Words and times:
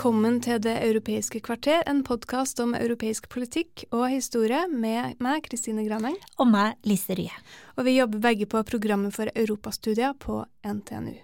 Velkommen 0.00 0.38
til 0.40 0.62
Det 0.64 0.78
europeiske 0.80 1.42
kvarter, 1.44 1.82
en 1.84 1.98
podkast 2.00 2.56
om 2.62 2.70
europeisk 2.72 3.26
politikk 3.28 3.82
og 3.92 4.06
historie 4.08 4.62
med 4.72 5.18
meg, 5.20 5.42
Kristine 5.44 5.84
Graneng. 5.84 6.14
Og 6.40 6.48
meg, 6.48 6.78
Lise 6.88 7.12
Rye. 7.18 7.34
Og 7.76 7.84
vi 7.84 7.98
jobber 7.98 8.22
begge 8.24 8.46
på 8.48 8.62
programmet 8.64 9.12
for 9.12 9.28
europastudier 9.34 10.16
på 10.16 10.38
NTNU. 10.64 11.18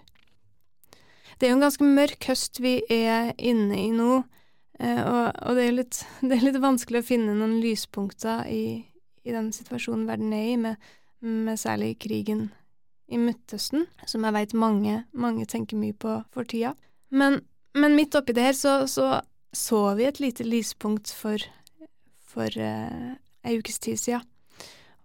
Det 0.93 1.49
er 1.49 1.55
jo 1.55 1.57
en 1.57 1.65
ganske 1.65 1.89
mørk 1.89 2.29
høst 2.29 2.61
vi 2.61 2.75
er 2.93 3.31
inne 3.39 3.81
i 3.81 3.89
nå, 3.97 4.19
eh, 4.77 5.01
og, 5.01 5.41
og 5.41 5.57
det, 5.57 5.65
er 5.65 5.75
litt, 5.79 6.03
det, 6.21 6.37
er 6.37 6.45
litt, 6.45 6.61
vanskelig 6.61 7.01
å 7.01 7.09
finne 7.09 7.33
noen 7.33 7.57
lyspunkter 7.65 8.45
i, 8.45 8.85
i 9.25 9.37
den 9.39 9.49
situasjonen 9.57 10.05
verden 10.05 10.37
er 10.37 10.53
i, 10.53 10.55
med, 10.69 10.89
med 11.25 11.57
særlig 11.57 11.95
krigen 12.05 12.51
i 13.09 13.17
Midtøsten, 13.17 13.89
som 14.05 14.29
jeg 14.29 14.37
vet 14.37 14.57
mange, 14.69 15.07
mange 15.17 15.49
tenker 15.49 15.81
mye 15.81 15.97
på 15.97 16.19
for 16.29 16.45
tida. 16.45 16.77
Men 17.09 17.41
men 17.81 17.95
midt 17.97 18.15
oppi 18.17 18.35
det 18.35 18.49
her 18.49 18.57
så, 18.57 18.73
så, 18.89 19.21
så 19.55 19.81
vi 19.97 20.07
et 20.07 20.19
lite 20.23 20.45
lyspunkt 20.47 21.11
for, 21.13 21.41
for 22.27 22.57
uh, 22.59 23.13
ei 23.47 23.59
ukes 23.59 23.79
tid 23.83 23.99
siden. 24.01 24.25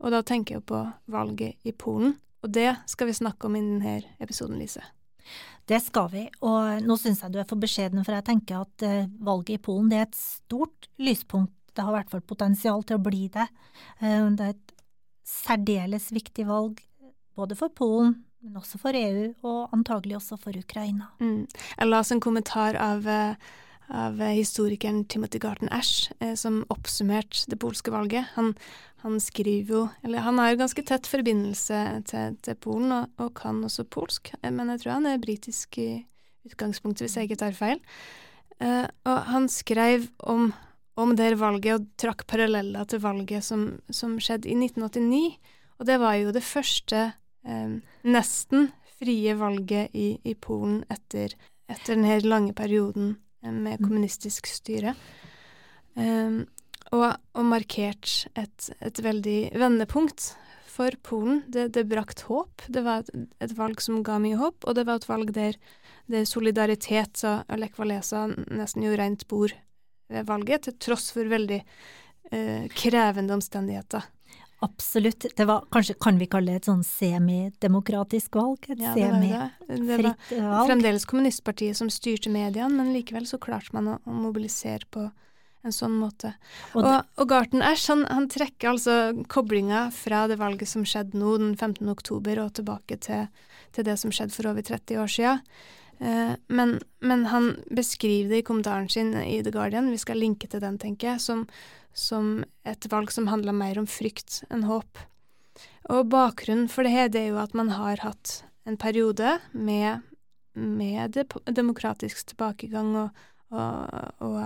Og 0.02 0.10
da 0.10 0.22
tenker 0.26 0.58
jeg 0.58 0.66
på 0.66 0.80
valget 1.12 1.62
i 1.68 1.74
Polen, 1.78 2.16
og 2.42 2.50
det 2.50 2.72
skal 2.90 3.06
vi 3.06 3.14
snakke 3.14 3.46
om 3.46 3.54
i 3.54 3.62
denne 3.62 4.00
episoden, 4.22 4.58
Lise. 4.58 4.82
Det 5.70 5.78
skal 5.78 6.08
vi, 6.10 6.24
og 6.42 6.82
nå 6.82 6.96
syns 6.98 7.22
jeg 7.22 7.30
du 7.30 7.38
er 7.38 7.46
for 7.46 7.62
beskjeden, 7.62 8.02
for 8.02 8.16
jeg 8.16 8.26
tenker 8.26 8.64
at 8.64 8.86
uh, 8.88 9.10
valget 9.22 9.60
i 9.60 9.62
Polen 9.62 9.92
er 9.94 10.08
et 10.08 10.18
stort 10.18 10.90
lyspunkt. 10.98 11.54
Det 11.72 11.86
har 11.86 11.94
i 11.94 12.00
hvert 12.00 12.10
fall 12.12 12.24
potensial 12.26 12.82
til 12.84 12.98
å 12.98 13.04
bli 13.04 13.28
det. 13.32 13.46
Uh, 14.02 14.26
det 14.34 14.48
er 14.48 14.56
et 14.56 14.74
særdeles 15.28 16.10
viktig 16.12 16.48
valg, 16.50 16.82
både 17.38 17.56
for 17.56 17.70
Polen, 17.72 18.18
men 18.42 18.58
også 18.58 18.78
for 18.82 18.96
EU, 18.98 19.32
og 19.46 19.74
antagelig 19.74 20.18
også 20.18 20.38
for 20.40 20.56
Ukraina. 20.58 21.10
Mm. 21.22 21.46
Jeg 21.46 21.90
oss 21.98 22.12
en 22.12 22.22
kommentar 22.22 22.78
av, 22.80 23.06
eh, 23.06 23.34
av 23.88 24.18
historikeren 24.34 25.04
Timothy 25.06 25.38
Garten 25.38 25.70
Ash, 25.70 26.10
eh, 26.20 26.34
som 26.34 26.64
oppsummerte 26.68 27.46
det 27.48 27.60
polske 27.62 27.92
valget. 27.94 28.26
Han, 28.34 28.54
han, 29.04 29.20
skriver 29.20 29.74
jo 29.74 29.88
Eller 30.02 30.26
han 30.26 30.38
har 30.38 30.56
ganske 30.56 30.82
tett 30.82 31.06
forbindelse 31.06 32.02
til, 32.10 32.36
til 32.42 32.54
Polen, 32.56 32.92
og, 32.92 33.08
og, 33.18 33.34
kan 33.34 33.62
også 33.64 33.84
polsk, 33.84 34.34
eh, 34.42 34.50
men 34.50 34.74
jeg 34.74 34.82
tror 34.82 34.98
han 34.98 35.06
er 35.06 35.22
britisk 35.22 35.78
i 35.78 36.04
utgangspunktet, 36.48 37.06
hvis 37.06 37.16
jeg 37.16 37.30
ikke 37.30 37.42
tar 37.44 37.54
feil. 37.54 37.80
Eh, 38.58 38.86
og 39.06 39.18
han 39.30 39.48
skrev 39.48 40.08
om, 40.18 40.52
om 40.98 41.16
det 41.16 41.38
valget, 41.38 41.78
og 41.78 41.86
trakk 41.96 42.26
paralleller 42.26 42.84
til 42.90 43.02
valget 43.02 43.46
som, 43.46 43.78
som 43.90 44.18
skjedde 44.18 44.50
i 44.50 44.58
1989. 44.58 45.38
Og 45.78 45.86
det 45.86 45.98
var 46.02 46.18
jo 46.18 46.34
det 46.34 46.42
første 46.42 47.12
nesten 47.42 48.68
frie 49.02 49.34
valget 49.34 49.90
i, 49.98 50.14
i 50.22 50.34
Polen 50.38 50.82
etter, 50.92 51.34
etter 51.70 51.96
denne 51.96 52.20
lange 52.22 52.54
perioden 52.54 53.16
med 53.42 53.80
mm. 53.80 53.82
kommunistisk 53.82 54.46
styre. 54.46 54.94
Um, 55.98 56.44
og, 56.92 57.08
og, 57.34 57.44
markert 57.48 58.28
et, 58.38 58.68
et, 58.80 59.00
veldig 59.02 59.52
vendepunkt 59.58 60.32
for 60.68 60.94
Polen. 61.04 61.42
Det, 61.52 61.70
det 61.74 61.86
brakt 61.90 62.24
håp. 62.28 62.64
Det 62.68 62.84
var 62.84 63.02
et, 63.02 63.10
et, 63.42 63.56
valg 63.58 63.82
som 63.82 64.02
ga 64.06 64.18
mye 64.22 64.38
håp, 64.40 64.62
og 64.66 64.76
det 64.78 64.86
var 64.88 65.00
et 65.00 65.08
valg 65.08 65.32
der, 65.36 65.58
der 66.12 66.28
solidaritet 66.28 67.24
og 67.28 67.52
Lech 67.58 67.80
Walesa 67.80 68.26
nesten 68.30 68.86
gjorde 68.86 69.02
rent 69.02 69.26
bord 69.30 69.56
ved 70.12 70.28
valget, 70.28 70.66
til 70.66 70.76
tross 70.82 71.10
for 71.14 71.28
veldig 71.28 71.62
eh, 72.32 72.66
krevende 72.76 73.38
omstendigheter. 73.38 74.04
Absolutt. 74.62 75.26
Det 75.36 75.44
var 75.48 75.64
kanskje, 75.74 75.96
kan 76.00 76.18
vi 76.20 76.28
kalle 76.30 76.52
det 76.52 76.62
et 76.62 76.68
sånn 76.70 76.84
semidemokratisk 76.86 78.36
valg? 78.38 78.68
Et 78.70 78.82
ja, 78.82 78.92
semifritt 78.94 80.30
valg? 80.36 80.68
Fremdeles 80.68 81.06
kommunistpartiet 81.10 81.78
som 81.78 81.90
styrte 81.90 82.30
mediene, 82.30 82.70
men 82.76 82.92
likevel 82.94 83.26
så 83.26 83.40
klarte 83.42 83.74
man 83.74 83.90
å, 83.94 83.98
å 84.06 84.14
mobilisere 84.14 84.86
på 84.94 85.08
en 85.62 85.74
sånn 85.74 85.94
måte. 85.98 86.32
Og, 86.74 86.82
og, 86.82 87.10
og 87.18 87.28
Garten 87.30 87.62
Ash 87.62 87.90
han, 87.90 88.04
han, 88.10 88.26
trekker 88.30 88.72
altså 88.72 88.96
koblinga 89.30 89.88
fra 89.94 90.24
det 90.30 90.38
valget 90.40 90.70
som 90.70 90.86
skjedde 90.86 91.18
nå 91.18 91.36
den 91.42 91.52
15. 91.54 91.86
oktober, 91.90 92.42
og 92.42 92.56
tilbake 92.58 92.98
til, 93.02 93.28
til 93.74 93.86
det 93.86 93.98
som 94.02 94.14
skjedde 94.14 94.34
for 94.34 94.50
over 94.50 94.66
30 94.66 95.02
år 95.02 95.10
siden. 95.10 95.44
Eh, 96.02 96.34
men, 96.46 96.80
men, 96.98 97.28
han 97.30 97.52
beskriver 97.70 98.32
det 98.32 98.42
i 98.42 98.46
kommentaren 98.46 98.88
sin 98.90 99.14
i 99.22 99.38
The 99.42 99.54
Guardian, 99.54 99.90
vi 99.90 100.00
skal 100.02 100.18
linke 100.18 100.50
til 100.50 100.62
den, 100.64 100.80
tenker 100.82 101.12
jeg, 101.12 101.22
som, 101.22 101.46
som 101.94 102.44
et 102.68 102.86
valg 102.92 103.12
som 103.12 103.28
handler 103.30 103.56
mer 103.56 103.80
om 103.80 103.88
frykt 103.88 104.42
enn 104.50 104.66
håp. 104.68 105.00
Og 105.90 106.08
bakgrunnen 106.12 106.70
for 106.70 106.86
det 106.86 106.94
her, 106.94 107.10
er 107.16 107.32
jo 107.32 107.40
at 107.42 107.54
man 107.58 107.72
har 107.76 108.02
hatt 108.04 108.42
en 108.68 108.78
periode 108.78 109.38
med, 109.52 110.02
med 110.54 111.18
demokratisk 111.50 112.24
tilbakegang 112.30 112.94
og, 112.96 113.24
og, 113.50 114.14
og 114.22 114.38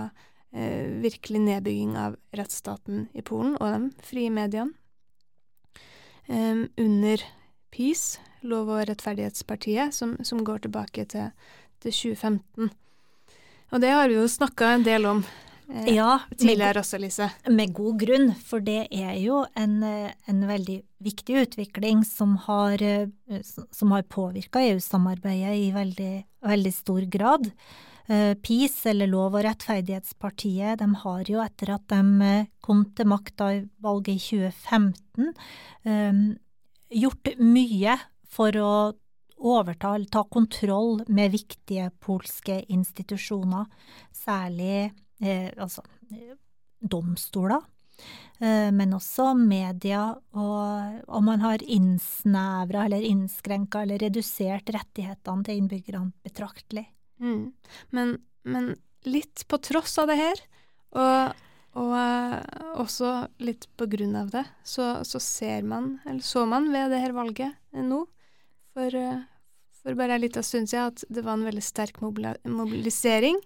eh, 0.51 0.89
virkelig 1.03 1.43
nedbygging 1.45 1.95
av 2.01 2.17
rettsstaten 2.35 3.07
i 3.13 3.23
Polen 3.25 3.55
og 3.61 3.73
de 3.73 4.07
frie 4.07 4.33
mediene. 4.33 4.73
Um, 6.27 6.65
under 6.75 7.21
PiS, 7.71 8.17
Lov- 8.43 8.67
og 8.67 8.83
rettferdighetspartiet, 8.89 9.95
som, 9.95 10.17
som 10.27 10.41
går 10.43 10.65
tilbake 10.65 11.05
til, 11.07 11.31
til 11.79 11.93
2015. 11.95 12.67
Og 13.71 13.81
det 13.83 13.93
har 13.95 14.11
vi 14.11 14.17
jo 14.17 14.27
snakka 14.27 14.73
en 14.75 14.83
del 14.83 15.07
om 15.07 15.23
eh, 15.69 15.89
ja, 15.95 16.19
tidligere 16.37 16.81
også, 16.81 16.99
Lise. 17.01 17.29
Med 17.51 17.73
god 17.75 17.99
grunn, 18.01 18.29
for 18.45 18.63
det 18.63 18.87
er 18.91 19.15
jo 19.21 19.43
en, 19.57 19.81
eh, 19.83 20.13
en 20.27 20.45
veldig 20.47 20.79
viktig 21.03 21.41
utvikling 21.43 22.05
som 22.07 22.37
har, 22.47 22.81
eh, 22.81 23.07
som 23.71 23.91
har 23.91 24.03
påvirka 24.03 24.63
EU-samarbeidet 24.71 25.55
i 25.67 25.71
veldig, 25.75 26.25
veldig, 26.41 26.73
stor 26.73 27.01
grad. 27.09 27.51
Eh, 28.09 28.33
PiS, 28.35 28.85
eller 28.85 29.07
Lov- 29.07 29.35
og 29.35 29.43
rettferdighetspartiet, 29.43 30.79
de 30.79 30.95
har 30.95 31.23
jo 31.23 31.41
etter 31.43 31.73
at 31.73 31.87
de 31.87 32.47
kom 32.63 32.85
til 32.95 33.05
makta 33.05 33.51
i 33.57 33.69
valget 33.83 34.15
i 34.15 34.19
2015, 34.19 35.33
gjort 36.89 37.33
mye 37.39 37.97
for 38.23 38.51
å 38.51 38.93
overta 39.37 39.95
eller 39.95 40.09
ta 40.11 40.23
kontroll 40.23 41.03
med 41.07 41.31
viktige 41.31 41.91
polske 41.99 42.61
institusjoner, 42.73 43.67
særlig 44.13 44.91
altså 45.23 45.83
domstoler, 46.79 47.63
eh, 48.39 48.69
men 48.71 48.93
også 48.97 49.31
media, 49.37 50.09
og, 50.37 50.99
og 51.07 51.23
man 51.25 51.41
har 51.41 51.63
innsnevra 51.63 52.85
eller 52.85 53.05
innskrenka 53.07 53.83
eller 53.83 54.01
redusert 54.05 54.69
rettighetene 54.73 55.47
til 55.47 55.63
innbyggerne 55.63 56.13
betraktelig. 56.25 56.87
Mm. 57.23 57.53
Men, 57.95 58.17
men, 58.45 58.75
litt 59.07 59.45
på 59.47 59.59
tross 59.63 59.95
av 60.01 60.09
det 60.09 60.17
her, 60.19 60.39
og, 60.97 61.43
og 61.79 61.93
også 62.81 63.11
litt 63.45 63.67
på 63.79 63.87
grunn 63.87 64.17
av 64.19 64.31
det, 64.33 64.43
så, 64.67 64.97
så, 65.07 65.21
ser 65.23 65.63
man, 65.63 65.95
eller 66.05 66.25
så 66.25 66.43
man 66.49 66.67
ved 66.73 66.91
det 66.91 66.99
her 67.05 67.15
valget 67.15 67.55
nå, 67.71 68.01
for, 68.75 68.97
for 69.87 69.95
bare 69.95 70.17
en 70.17 70.21
liten 70.21 70.43
stund 70.43 70.67
siden 70.67 70.91
at 70.91 71.03
det 71.07 71.23
var 71.23 71.37
en 71.37 71.45
veldig 71.47 71.63
sterk 71.63 72.01
mobilisering. 72.03 73.37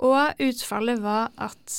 Og 0.00 0.40
utfallet 0.40 1.02
var 1.04 1.34
at, 1.36 1.74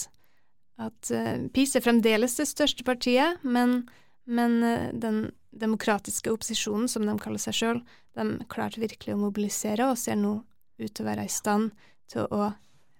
at 0.77 1.09
uh, 1.09 1.47
PiS 1.55 1.73
er 1.79 1.83
fremdeles 1.85 2.37
det 2.37 2.45
største 2.51 2.85
partiet, 2.85 3.41
men, 3.41 3.87
men 4.29 4.59
uh, 4.61 4.91
den 4.93 5.31
demokratiske 5.55 6.29
opposisjonen, 6.29 6.85
som 6.91 7.07
de 7.07 7.17
kaller 7.21 7.41
seg 7.41 7.57
sjøl, 7.57 7.81
de 8.15 8.27
klarte 8.51 8.83
virkelig 8.83 9.15
å 9.15 9.23
mobilisere 9.23 9.89
og 9.89 9.97
ser 9.99 10.19
nå 10.21 10.37
ut 10.77 10.91
til 10.91 11.03
å 11.03 11.09
være 11.09 11.25
i 11.25 11.31
stand 11.31 11.73
til 12.11 12.29
å, 12.29 12.51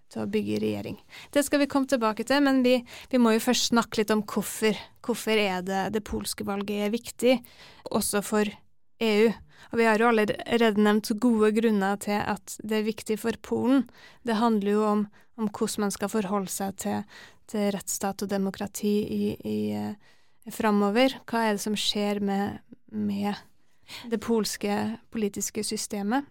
til 0.09 0.23
å 0.23 0.29
bygge 0.31 0.59
regjering. 0.63 0.97
Det 1.35 1.45
skal 1.45 1.61
vi 1.61 1.69
komme 1.69 1.91
tilbake 1.91 2.25
til, 2.25 2.41
men 2.47 2.63
vi, 2.65 2.79
vi 3.11 3.21
må 3.21 3.35
jo 3.35 3.45
først 3.45 3.69
snakke 3.75 4.01
litt 4.01 4.13
om 4.15 4.25
hvorfor. 4.25 4.73
Hvorfor 5.05 5.37
er 5.37 5.61
det 5.61 5.87
det 5.93 6.01
polske 6.07 6.47
valget 6.47 6.87
er 6.87 6.95
viktig, 6.95 7.35
også 7.93 8.23
for 8.25 8.49
EU? 9.03 9.31
Og 9.71 9.79
vi 9.79 9.87
har 9.87 9.99
jo 9.99 10.09
allerede 10.11 10.83
nevnt 10.83 11.09
gode 11.19 11.51
grunner 11.55 11.97
til 11.99 12.19
at 12.21 12.57
det 12.63 12.79
er 12.79 12.87
viktig 12.87 13.17
for 13.19 13.35
Polen. 13.43 13.87
Det 14.23 14.37
handler 14.39 14.71
jo 14.71 14.83
om, 14.87 15.07
om 15.41 15.49
hvordan 15.49 15.87
man 15.87 15.95
skal 15.95 16.11
forholde 16.13 16.51
seg 16.53 16.77
til, 16.79 17.01
til 17.51 17.71
rettsstat 17.75 18.23
og 18.23 18.31
demokrati 18.31 18.95
i, 19.03 19.33
i, 19.41 19.57
eh, 19.75 20.53
framover. 20.53 21.17
Hva 21.25 21.47
er 21.47 21.57
det 21.57 21.65
som 21.65 21.75
skjer 21.79 22.21
med, 22.23 22.61
med 22.93 23.33
det 24.09 24.19
polske 24.23 24.97
politiske 25.13 25.63
systemet. 25.63 26.25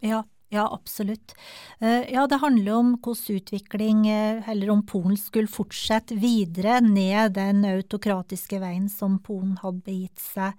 Ja, 0.00 0.24
ja, 0.48 0.64
absolutt. 0.74 1.34
Eh, 1.78 2.12
ja, 2.12 2.26
det 2.26 2.40
handler 2.42 2.72
om 2.72 2.94
hvordan 2.98 3.36
utvikling, 3.36 4.08
eh, 4.08 4.48
eller 4.48 4.70
om 4.70 4.86
Polen 4.86 5.16
skulle 5.16 5.50
fortsette 5.50 6.16
videre 6.18 6.80
ned 6.80 7.36
den 7.36 7.64
autokratiske 7.64 8.58
veien 8.60 8.88
som 8.88 9.20
Polen 9.22 9.58
hadde 9.62 9.84
begitt 9.86 10.18
seg 10.18 10.58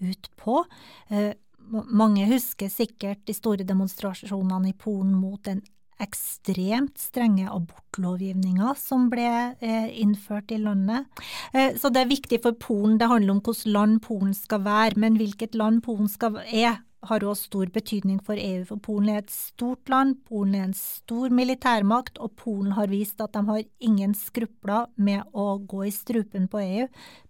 ut 0.00 0.30
på. 0.40 0.62
Eh, 1.10 1.32
mange 1.68 2.28
husker 2.30 2.70
sikkert 2.72 3.26
de 3.28 3.36
store 3.36 3.66
demonstrasjonene 3.68 4.72
i 4.72 4.78
Polen 4.78 5.12
mot 5.18 5.42
den 5.44 5.60
ekstremt 6.00 6.94
strenge 7.02 7.48
abortlovgivninga 7.50 8.70
som 8.78 9.08
ble 9.10 9.56
innført 9.98 10.52
i 10.54 10.60
landet. 10.62 11.08
Så 11.50 11.90
det 11.90 12.04
er 12.04 12.12
viktig 12.12 12.38
for 12.44 12.54
Polen. 12.54 13.00
Det 13.00 13.08
handler 13.10 13.34
om 13.34 13.40
hvilket 13.42 13.66
land 13.66 13.98
Polen 14.04 14.30
skal 14.38 14.62
være, 14.62 14.94
men 15.02 15.18
hvilket 15.18 15.58
land 15.58 15.82
Polen 15.82 16.06
skal 16.08 16.38
er, 16.46 16.78
har 17.06 17.22
òg 17.22 17.36
stor 17.38 17.70
betydning 17.70 18.18
for 18.24 18.38
EU, 18.40 18.64
for 18.66 18.82
Polen 18.82 19.12
er 19.12 19.22
et 19.22 19.32
stort 19.32 19.90
land, 19.90 20.16
Polen 20.26 20.56
er 20.58 20.66
en 20.66 20.76
stor 20.76 21.30
militærmakt, 21.34 22.18
og 22.18 22.34
Polen 22.40 22.74
har 22.74 22.90
vist 22.90 23.22
at 23.22 23.36
de 23.36 23.44
har 23.46 23.62
ingen 23.78 24.16
skrupler 24.18 24.88
med 24.96 25.22
å 25.32 25.58
gå 25.62 25.86
i 25.86 25.94
strupen 25.94 26.48
på 26.50 26.62
EU, 26.64 26.88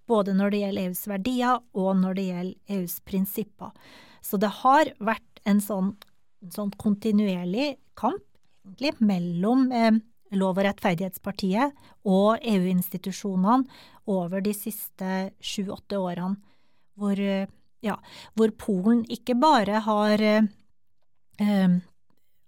både 0.09 0.35
når 0.37 0.53
det 0.53 0.63
gjelder 0.63 0.89
EUs 0.89 1.03
verdier 1.11 1.61
og 1.77 1.91
når 2.01 2.19
det 2.19 2.27
gjelder 2.29 2.79
EUs 2.79 2.99
prinsipper. 3.09 3.73
Så 4.25 4.41
det 4.41 4.51
har 4.63 4.93
vært 4.99 5.43
en 5.49 5.61
sånn, 5.63 5.93
sånn 6.53 6.73
kontinuerlig 6.81 7.77
kamp, 7.99 8.25
egentlig, 8.67 8.97
mellom 9.01 9.69
eh, 9.73 9.93
Lov- 10.37 10.59
og 10.61 10.67
rettferdighetspartiet 10.67 11.73
og 12.05 12.43
EU-institusjonene 12.45 13.65
over 14.13 14.43
de 14.45 14.53
siste 14.53 15.31
sju-åtte 15.41 15.97
årene, 15.97 16.37
hvor 17.01 17.17
eh, 17.17 17.49
ja, 17.85 17.97
hvor 18.37 18.53
Polen 18.59 19.05
ikke 19.13 19.37
bare 19.39 19.83
har 19.87 20.23
eh, 20.25 20.49
eh, 21.41 21.79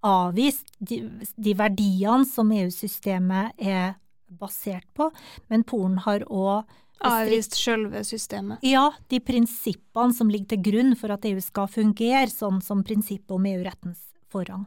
avvist 0.06 0.68
de, 0.78 1.02
de, 1.36 1.54
verdiene 1.56 2.26
som 2.28 2.50
EU-systemet 2.52 3.56
er 3.56 3.94
basert 4.30 4.86
på, 4.96 5.10
men 5.50 5.66
Polen 5.66 6.00
har 6.06 6.26
òg 6.26 6.68
Avvist 7.00 7.56
selve 7.56 8.02
systemet? 8.04 8.60
Ja, 8.66 8.90
de 9.08 9.20
prinsippene 9.24 10.14
som 10.14 10.28
ligger 10.32 10.52
til 10.52 10.64
grunn 10.68 10.96
for 11.00 11.12
at 11.14 11.24
EU 11.28 11.40
skal 11.40 11.70
fungere, 11.72 12.28
sånn 12.28 12.60
som 12.64 12.84
prinsippet 12.84 13.32
om 13.32 13.46
EU-rettens 13.48 14.02
forrang. 14.32 14.66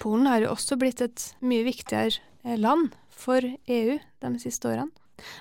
Polen 0.00 0.28
har 0.28 0.44
jo 0.44 0.52
også 0.52 0.76
blitt 0.80 1.00
et 1.04 1.26
mye 1.40 1.64
viktigere 1.64 2.20
eh, 2.44 2.58
land 2.60 2.92
for 3.08 3.44
EU 3.44 3.96
de 3.96 4.32
siste 4.42 4.68
årene. 4.68 4.90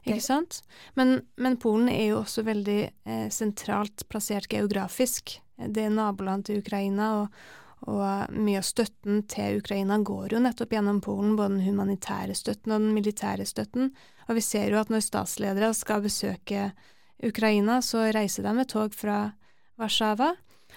ikke 0.05 0.25
sant? 0.25 0.52
Men, 0.94 1.08
men 1.37 1.61
Polen 1.62 1.88
er 1.93 2.06
jo 2.11 2.23
også 2.23 2.40
veldig 2.46 2.82
eh, 2.87 3.28
sentralt 3.34 3.99
plassert 4.11 4.46
geografisk. 4.52 5.25
Det 5.56 5.82
er 5.87 5.94
naboland 5.94 6.43
til 6.49 6.58
Ukraina, 6.61 7.05
og, 7.22 7.29
og 7.87 8.32
mye 8.32 8.61
av 8.61 8.67
støtten 8.67 9.22
til 9.31 9.61
Ukraina 9.61 9.99
går 10.05 10.26
jo 10.34 10.40
nettopp 10.43 10.72
gjennom 10.75 11.00
Polen, 11.05 11.37
både 11.37 11.55
den 11.55 11.67
humanitære 11.69 12.34
støtten 12.37 12.72
og 12.72 12.79
den 12.82 12.94
militære 12.96 13.44
støtten. 13.49 13.84
Og 14.26 14.32
vi 14.38 14.44
ser 14.44 14.72
jo 14.72 14.81
at 14.81 14.90
når 14.90 15.05
statsledere 15.05 15.72
skal 15.76 16.05
besøke 16.05 16.61
Ukraina, 17.22 17.80
så 17.82 18.06
reiser 18.12 18.44
de 18.44 18.54
med 18.56 18.68
tog 18.68 18.94
fra 18.94 19.32
Warszawa. 19.80 20.34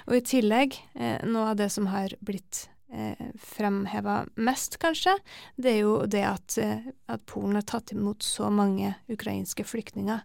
Og 0.08 0.16
i 0.16 0.26
tillegg, 0.26 0.78
eh, 0.96 1.20
noe 1.28 1.52
av 1.52 1.60
det 1.60 1.70
som 1.74 1.90
har 1.92 2.14
blitt 2.24 2.68
eh, 2.92 3.20
fremheva 3.36 4.24
mest, 4.36 4.80
kanskje, 4.82 5.18
det 5.58 5.76
er 5.76 5.80
jo 5.84 5.96
det 6.08 6.24
at, 6.26 6.58
eh, 6.62 6.88
at, 7.12 7.26
Polen 7.30 7.60
har 7.60 7.68
tatt 7.68 7.92
imot 7.94 8.24
så 8.24 8.50
mange 8.54 8.96
ukrainske 9.12 9.66
flyktninger. 9.68 10.24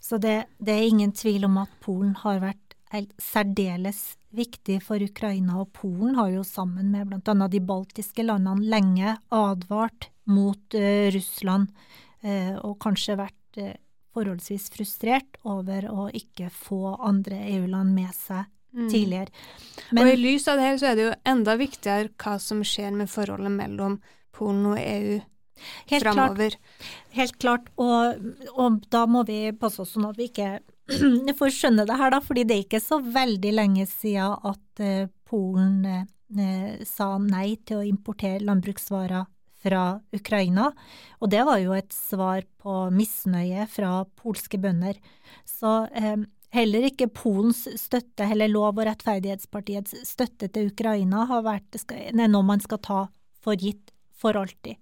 Så 0.00 0.18
det, 0.22 0.46
det 0.58 0.74
er 0.74 0.88
ingen 0.88 1.12
tvil 1.12 1.46
om 1.48 1.60
at 1.62 1.72
Polen 1.82 2.14
har 2.22 2.42
vært 2.42 2.58
særdeles 3.22 4.18
viktig 4.36 4.78
for 4.84 5.00
Ukraina, 5.00 5.60
og 5.62 5.72
Polen 5.76 6.16
har 6.18 6.32
jo 6.32 6.42
sammen 6.44 6.90
med 6.92 7.08
bl.a. 7.08 7.48
de 7.48 7.60
baltiske 7.64 8.24
landene 8.24 8.68
lenge 8.68 9.14
advart 9.32 10.10
mot 10.28 10.76
uh, 10.76 11.08
Russland, 11.12 11.72
uh, 12.24 12.60
og 12.60 12.76
kanskje 12.84 13.16
vært 13.20 13.60
uh, 13.64 13.72
forholdsvis 14.12 14.70
frustrert 14.74 15.38
over 15.48 15.88
å 15.90 16.08
ikke 16.14 16.50
få 16.52 16.96
andre 17.00 17.38
EU-land 17.54 17.94
med 17.96 18.12
seg 18.16 18.44
mm. 18.76 18.88
tidligere. 18.88 19.32
Men, 19.90 20.04
og 20.04 20.12
i 20.12 20.20
lys 20.20 20.48
av 20.48 20.60
det 20.60 20.68
her 20.68 20.80
så 20.80 20.90
er 20.90 20.98
det 20.98 21.06
jo 21.06 21.18
enda 21.34 21.56
viktigere 21.60 22.12
hva 22.22 22.38
som 22.42 22.62
skjer 22.66 22.94
med 22.96 23.10
forholdet 23.12 23.54
mellom 23.56 23.98
Polen 24.32 24.64
og 24.72 24.78
EU 24.80 25.20
helt. 25.90 26.04
Klart, 26.04 26.58
helt 27.16 27.38
klart, 27.38 27.68
og, 27.80 28.22
og, 28.54 28.80
da 28.92 29.04
må 29.10 29.24
vi 29.28 29.44
passe 29.58 29.82
oss 29.84 29.94
sånn 29.96 30.08
at 30.08 30.18
vi 30.20 30.30
ikke 30.30 30.54
får 31.38 31.54
skjønne 31.54 31.86
det 31.88 31.98
her, 32.00 32.14
da, 32.14 32.22
fordi 32.24 32.46
det 32.48 32.56
er 32.56 32.64
ikke 32.66 32.82
så 32.82 32.98
veldig 33.04 33.52
lenge 33.54 33.86
siden 33.90 34.48
at 34.52 34.82
uh, 34.82 35.10
Polen 35.28 35.84
uh, 35.86 36.82
sa 36.88 37.14
nei 37.22 37.54
til 37.68 37.80
å 37.80 37.86
importere 37.86 38.44
landbruksvarer 38.44 39.28
fra 39.62 40.00
Ukraina, 40.14 40.70
og 41.22 41.32
det 41.32 41.42
var 41.46 41.62
jo 41.62 41.74
et 41.76 41.94
svar 41.94 42.44
på 42.62 42.76
misnøye 42.94 43.66
fra 43.70 44.02
polske 44.18 44.58
bønder. 44.62 44.98
Så 45.48 45.82
eh, 45.94 46.22
Heller 46.52 46.84
ikke 46.84 47.08
Polens 47.08 47.64
støtte, 47.80 48.26
eller 48.26 48.50
Lov- 48.50 48.76
og 48.76 48.84
rettferdighetspartiets 48.84 50.02
støtte 50.04 50.50
til 50.52 50.68
Ukraina 50.68 51.24
har 51.30 51.46
vært 51.46 51.78
noe 52.12 52.44
man 52.44 52.60
skal 52.60 52.80
ta 52.84 52.98
for 53.40 53.56
gitt 53.56 53.88
for 54.12 54.36
alltid. 54.36 54.76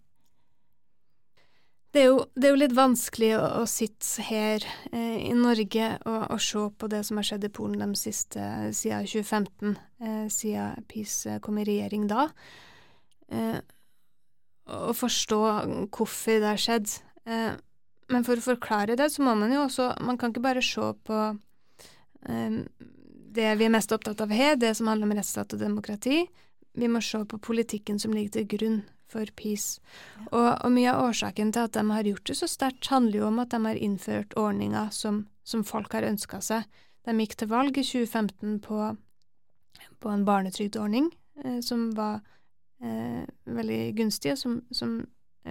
Det 1.90 2.02
er, 2.02 2.08
jo, 2.10 2.18
det 2.34 2.46
er 2.46 2.52
jo, 2.52 2.58
litt 2.60 2.74
vanskelig 2.74 3.30
å, 3.34 3.46
å 3.62 3.68
sitte 3.70 4.22
her 4.28 4.66
eh, 4.92 5.26
i 5.26 5.32
Norge 5.34 5.88
og, 6.06 6.20
og, 6.36 6.42
se 6.42 6.62
på 6.78 6.90
det 6.90 7.00
som 7.06 7.18
har 7.18 7.26
skjedd 7.26 7.46
i 7.48 7.50
Polen 7.54 7.82
de 7.82 7.98
siste 7.98 8.44
siden 8.78 9.08
2015, 9.10 9.72
eh, 9.98 10.26
siden 10.30 10.86
PiS 10.90 11.16
kom 11.42 11.58
i 11.58 11.66
regjering 11.66 12.06
da, 12.10 12.28
eh, 13.34 13.58
og 14.70 14.94
forstå 14.98 15.40
hvorfor 15.90 16.40
det 16.42 16.48
har 16.48 16.60
skjedd. 16.60 16.94
Eh, 17.26 17.52
men 18.10 18.26
for 18.26 18.40
å 18.40 18.44
forklare 18.44 18.96
det, 18.98 19.10
så 19.14 19.22
må 19.22 19.36
man 19.38 19.52
jo 19.54 19.64
også 19.68 19.92
Man 20.02 20.18
kan 20.18 20.32
ikke 20.32 20.42
bare 20.42 20.62
se 20.64 20.92
på 21.06 21.18
eh, 22.26 22.62
det 23.30 23.50
vi 23.58 23.66
er 23.66 23.74
mest 23.74 23.92
opptatt 23.94 24.20
av 24.24 24.32
her, 24.34 24.56
det 24.58 24.74
som 24.78 24.90
handler 24.90 25.06
om 25.06 25.18
rettsstat 25.18 25.54
og 25.54 25.62
demokrati. 25.62 26.24
Vi 26.74 26.88
må 26.90 27.02
se 27.02 27.22
på 27.26 27.38
politikken 27.38 27.98
som 28.02 28.14
ligger 28.14 28.40
til 28.40 28.48
grunn 28.50 28.80
for 29.10 29.26
peace. 29.38 29.80
Og, 30.30 30.48
og, 30.64 30.68
mye 30.74 30.90
av 30.92 31.08
årsaken 31.08 31.52
til 31.54 31.66
at 31.66 31.74
de 31.74 31.84
har 31.90 32.06
gjort 32.06 32.30
det 32.30 32.36
så 32.38 32.48
sterkt, 32.50 32.90
handler 32.90 33.20
jo 33.20 33.28
om 33.30 33.40
at 33.42 33.54
de 33.54 33.62
har 33.66 33.78
innført 33.78 34.36
ordninger 34.38 34.90
som, 34.94 35.24
som 35.42 35.66
folk 35.66 35.94
har 35.94 36.06
ønska 36.06 36.42
seg. 36.44 36.66
De 37.06 37.14
gikk 37.22 37.38
til 37.40 37.50
valg 37.50 37.78
i 37.78 37.86
2015 37.86 38.60
på, 38.66 38.90
på 40.02 40.12
en 40.12 40.26
barnetrygdordning 40.26 41.10
eh, 41.44 41.58
som 41.64 41.90
var 41.98 42.20
eh, 42.82 43.22
veldig 43.44 43.80
gunstige, 43.98 44.36
og 44.36 44.42
som, 44.42 44.60
som 44.74 44.98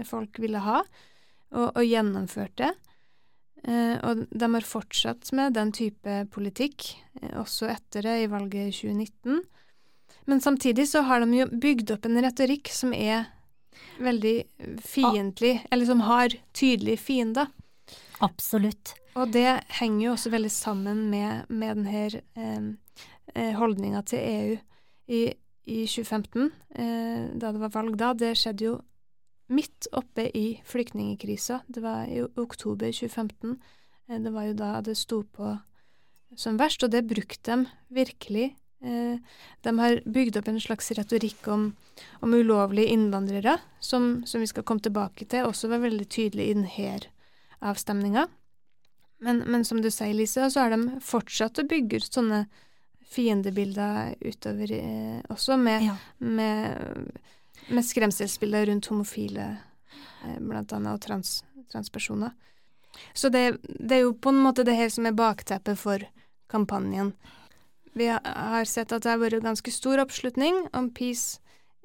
folk 0.06 0.40
ville 0.42 0.62
ha, 0.64 0.84
og, 1.50 1.68
og 1.74 1.84
gjennomførte. 1.86 2.74
Eh, 3.64 3.96
og 4.08 4.26
de 4.32 4.50
har 4.54 4.68
fortsatt 4.68 5.32
med 5.36 5.58
den 5.58 5.74
type 5.76 6.22
politikk, 6.34 6.94
eh, 7.22 7.36
også 7.40 7.72
etter 7.74 8.06
det, 8.08 8.16
i 8.24 8.30
valget 8.32 8.70
i 8.70 8.76
2019. 8.76 9.42
Men 10.30 10.42
samtidig 10.42 10.88
så 10.90 11.04
har 11.08 11.24
de 11.24 11.42
jo 11.42 11.50
bygd 11.50 11.92
opp 11.96 12.06
en 12.06 12.22
retorikk 12.24 12.72
som 12.72 12.94
er 12.94 13.28
veldig 14.00 14.38
fiendtlig, 14.84 15.60
eller 15.72 15.86
som 15.86 16.04
har 16.08 16.34
tydelige 16.56 17.02
fiender. 17.02 17.50
Absolutt. 18.24 18.94
Og 19.20 19.32
det 19.34 19.62
henger 19.80 20.06
jo 20.06 20.14
også 20.14 20.32
veldig 20.32 20.52
sammen 20.54 21.06
med, 21.12 21.50
med 21.50 21.82
denne 21.82 22.22
eh, 22.36 22.70
eh 23.36 23.54
holdninga 23.58 24.02
til 24.08 24.20
EU 24.20 24.58
i, 25.10 25.22
i 25.70 25.84
2015, 25.88 26.50
eh, 26.76 27.26
da 27.38 27.52
det 27.54 27.62
var 27.62 27.74
valg 27.76 27.98
da. 28.00 28.14
Det 28.18 28.34
skjedde 28.38 28.66
jo 28.66 28.78
midt 29.54 29.90
oppe 29.96 30.28
i 30.36 30.60
flyktningkrisa. 30.66 31.62
Det 31.68 31.84
var 31.84 32.10
i 32.10 32.22
oktober 32.24 32.92
2015. 32.92 33.60
Eh, 34.10 34.20
det 34.20 34.34
var 34.34 34.50
jo 34.50 34.58
da 34.58 34.72
det 34.86 34.98
sto 34.98 35.24
på 35.24 35.58
som 36.38 36.60
verst, 36.60 36.84
og 36.86 36.92
det 36.94 37.08
brukte 37.10 37.56
de 37.56 37.66
virkelig. 37.94 38.56
Eh, 38.86 39.18
de 39.66 39.76
har 39.80 40.02
bygd 40.06 40.38
opp 40.40 40.48
en 40.48 40.62
slags 40.62 40.92
retorikk 40.96 41.48
om, 41.52 41.72
om 42.22 42.34
ulovlige 42.34 42.94
innvandrere, 42.94 43.58
som, 43.80 44.22
som, 44.26 44.42
vi 44.42 44.50
skal 44.50 44.64
komme 44.64 44.84
tilbake 44.86 45.26
til, 45.26 45.48
også 45.48 45.72
var 45.72 45.84
veldig 45.84 46.08
tydelig 46.08 46.50
i 46.50 46.58
denne 46.58 47.00
avstemninga. 47.60 48.28
Men, 49.20 49.44
men 49.52 49.66
som 49.68 49.82
du 49.84 49.90
sier, 49.92 50.14
Lise, 50.16 50.48
så 50.48 50.64
har 50.64 50.72
de 50.72 51.02
fortsatt 51.04 51.60
å 51.60 51.68
bygge 51.68 52.00
ut 52.00 52.14
sånne 52.14 52.46
fiendebilder 53.10 54.16
utover 54.22 54.72
eh, 54.72 55.22
også, 55.30 55.58
med, 55.58 55.84
Ja. 55.88 55.96
med, 56.18 57.12
med 57.70 57.86
skremselsbilder 57.86 58.66
rundt 58.70 58.90
homofile, 58.92 59.58
eh, 60.26 60.38
blant 60.40 60.74
annet, 60.74 60.94
og 60.94 61.02
trans, 61.02 61.44
transpersoner. 61.72 62.32
Så 63.14 63.30
det, 63.30 63.58
det 63.64 63.98
er 63.98 64.02
jo 64.08 64.14
på 64.14 64.30
en 64.34 64.42
måte 64.44 64.66
det 64.66 64.76
her 64.78 64.90
som 64.90 65.06
er 65.06 65.18
bakteppet 65.18 65.78
for 65.80 66.04
kampanjen. 66.50 67.14
Vi 67.94 68.08
har 68.10 68.66
sett 68.66 68.92
at 68.92 69.04
det 69.04 69.12
har 69.12 69.22
vært 69.22 69.44
ganske 69.44 69.72
stor 69.74 70.02
oppslutning 70.02 70.68
om 70.74 70.90
peace 70.94 71.40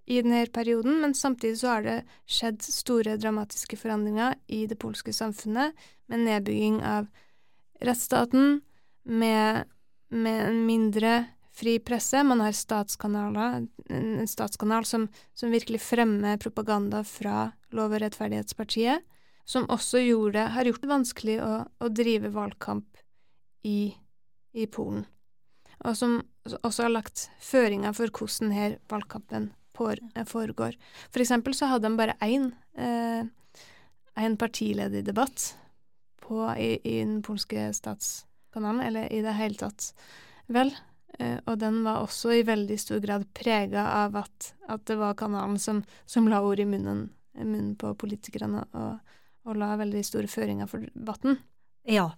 i 0.06 0.20
denne 0.20 0.44
perioden, 0.52 0.98
men 1.00 1.14
samtidig 1.16 1.58
så 1.62 1.68
har 1.68 1.84
det 1.86 1.96
skjedd 2.28 2.60
store 2.64 3.16
dramatiske 3.20 3.76
forandringer 3.80 4.36
i 4.52 4.66
det 4.68 4.76
polske 4.80 5.12
samfunnet, 5.16 5.72
med 6.12 6.26
nedbygging 6.26 6.82
av 6.84 7.06
rettsstaten, 7.84 8.60
med, 9.04 9.64
med 10.14 10.48
en 10.48 10.60
mindre 10.66 11.14
fri 11.54 11.78
presse. 11.78 12.22
Man 12.26 12.42
har 12.42 12.54
statskanaler, 12.56 13.66
en 13.88 14.28
statskanal 14.28 14.86
som, 14.88 15.08
som 15.34 15.52
virkelig 15.54 15.82
fremmer 15.84 16.40
propaganda 16.42 17.04
fra 17.06 17.52
Lov- 17.74 17.94
og 17.94 18.02
rettferdighetspartiet, 18.02 19.02
som 19.44 19.66
også 19.70 20.00
gjorde, 20.04 20.46
har 20.54 20.66
gjort 20.66 20.82
det 20.82 20.90
vanskelig 20.90 21.40
å, 21.42 21.50
å 21.66 21.90
drive 21.92 22.30
valgkamp 22.34 23.02
i, 23.66 23.94
i 24.54 24.66
Polen, 24.70 25.04
og 25.84 25.98
som 25.98 26.20
også 26.62 26.86
har 26.86 26.94
lagt 26.94 27.28
føringer 27.42 27.94
for 27.96 28.12
hvordan 28.14 28.54
her 28.54 28.78
valgkampen 28.90 29.50
foregår. 29.74 30.76
For 31.10 31.24
eksempel 31.24 31.56
så 31.56 31.68
hadde 31.72 31.90
de 31.90 31.98
bare 31.98 32.14
én 32.22 32.52
eh, 32.78 33.26
partilederdebatt 34.38 35.48
på, 36.22 36.38
i, 36.54 36.78
i 36.78 37.00
den 37.02 37.20
polske 37.26 37.72
statskanalen, 38.54 38.80
eller 38.80 39.12
i 39.12 39.22
det 39.22 39.32
hele 39.32 39.54
tatt, 39.54 39.94
vel. 40.46 40.74
Eh, 41.18 41.38
og 41.46 41.58
den 41.58 41.84
var 41.84 42.02
også 42.02 42.32
i 42.32 42.42
veldig 42.42 42.78
stor 42.78 43.00
grad 43.00 43.26
prega 43.34 43.86
av 44.04 44.16
at, 44.16 44.54
at 44.68 44.86
det 44.86 44.96
var 44.96 45.14
kanalen 45.14 45.58
som, 45.58 45.84
som 46.06 46.28
la 46.28 46.42
ord 46.42 46.60
i 46.60 46.64
munnen, 46.66 47.10
munnen 47.34 47.76
på 47.76 47.94
politikerne, 47.94 48.64
og, 48.72 48.98
og 49.44 49.56
la 49.56 49.76
veldig 49.76 50.02
store 50.04 50.28
føringer 50.28 50.66
for 50.66 50.80
debatten. 50.94 51.38
Ja, 51.86 52.12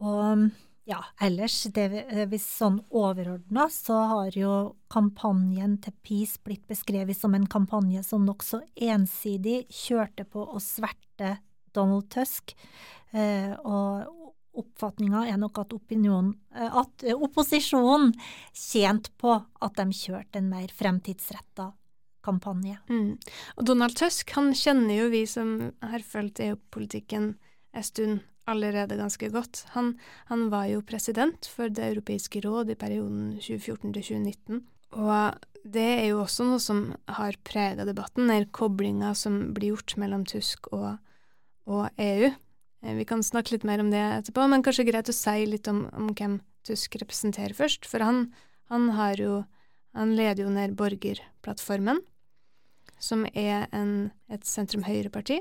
og 0.00 0.50
ja, 0.88 1.04
ellers, 1.20 1.62
det, 1.70 1.90
hvis 2.30 2.46
sånn 2.46 2.80
overordna, 2.90 3.68
så 3.70 4.00
har 4.10 4.34
jo 4.34 4.74
kampanjen 4.90 5.78
til 5.84 5.94
Peace 6.02 6.40
blitt 6.42 6.66
beskrevet 6.66 7.14
som 7.14 7.34
en 7.36 7.46
kampanje 7.46 8.02
som 8.02 8.24
nokså 8.26 8.62
ensidig 8.74 9.68
kjørte 9.70 10.24
på 10.26 10.42
å 10.42 10.58
sverte 10.58 11.36
Donald 11.76 12.08
Tusk, 12.10 12.56
eh, 13.12 13.52
og 13.62 14.19
oppfatninga 14.56 15.26
er 15.30 15.38
nok 15.40 15.60
at, 15.62 15.74
eh, 15.74 16.78
at 16.82 17.04
eh, 17.04 17.14
opposisjonen 17.14 18.14
tjente 18.56 19.12
på 19.20 19.36
at 19.38 19.76
de 19.78 19.86
kjørte 19.94 20.40
en 20.40 20.50
mer 20.50 20.72
fremtidsretta 20.74 21.70
kampanje. 22.24 22.78
Mm. 22.90 23.14
Og 23.56 23.64
Donald 23.64 23.96
Tusk, 23.96 24.32
han 24.36 24.52
kjenner 24.56 25.04
jo 25.04 25.12
vi 25.12 25.22
som 25.30 25.54
har 25.80 26.04
fulgt 26.04 26.42
EU-politikken 26.44 27.32
en 27.72 27.86
stund 27.86 28.20
allerede 28.50 28.98
ganske 28.98 29.30
godt. 29.30 29.64
Han, 29.76 29.94
han 30.26 30.48
var 30.50 30.66
jo 30.72 30.82
president 30.82 31.46
for 31.46 31.70
Det 31.70 31.86
europeiske 31.92 32.42
råd 32.44 32.72
i 32.74 32.78
perioden 32.78 33.36
2014 33.38 33.92
til 33.94 34.02
2019. 34.02 34.62
Og 34.98 35.46
det 35.62 35.88
er 36.00 36.06
jo 36.10 36.22
også 36.24 36.46
noe 36.48 36.60
som 36.62 36.82
har 37.06 37.38
prega 37.46 37.86
debatten, 37.86 38.30
den 38.32 38.48
koblinga 38.50 39.14
som 39.14 39.52
blir 39.54 39.76
gjort 39.76 39.96
mellom 40.00 40.24
Tusk 40.26 40.70
og, 40.74 40.96
og 41.70 41.88
EU. 42.00 42.32
Eh, 42.82 42.94
Vi 42.94 43.04
kan 43.04 43.22
snakke 43.22 43.52
litt 43.56 43.64
mer 43.64 43.80
om 43.80 43.90
det 43.90 44.00
etterpå, 44.00 44.46
men 44.48 44.62
kanskje 44.62 44.86
greit 44.88 45.08
å 45.08 45.16
si 45.16 45.46
litt 45.46 45.68
om, 45.68 45.86
om 45.92 46.12
hvem 46.14 46.40
Tusk 46.66 46.96
representerer 47.00 47.56
først. 47.56 47.86
For 47.88 48.04
han, 48.04 48.34
han 48.68 48.90
jo 49.16 49.44
Han 49.92 50.12
leder 50.14 50.44
jo 50.44 50.50
ned 50.50 50.76
Borgerplattformen, 50.78 51.98
som 53.00 53.24
er 53.34 53.66
en, 53.72 54.12
et 54.30 54.44
sentrum-høyre-parti, 54.46 55.40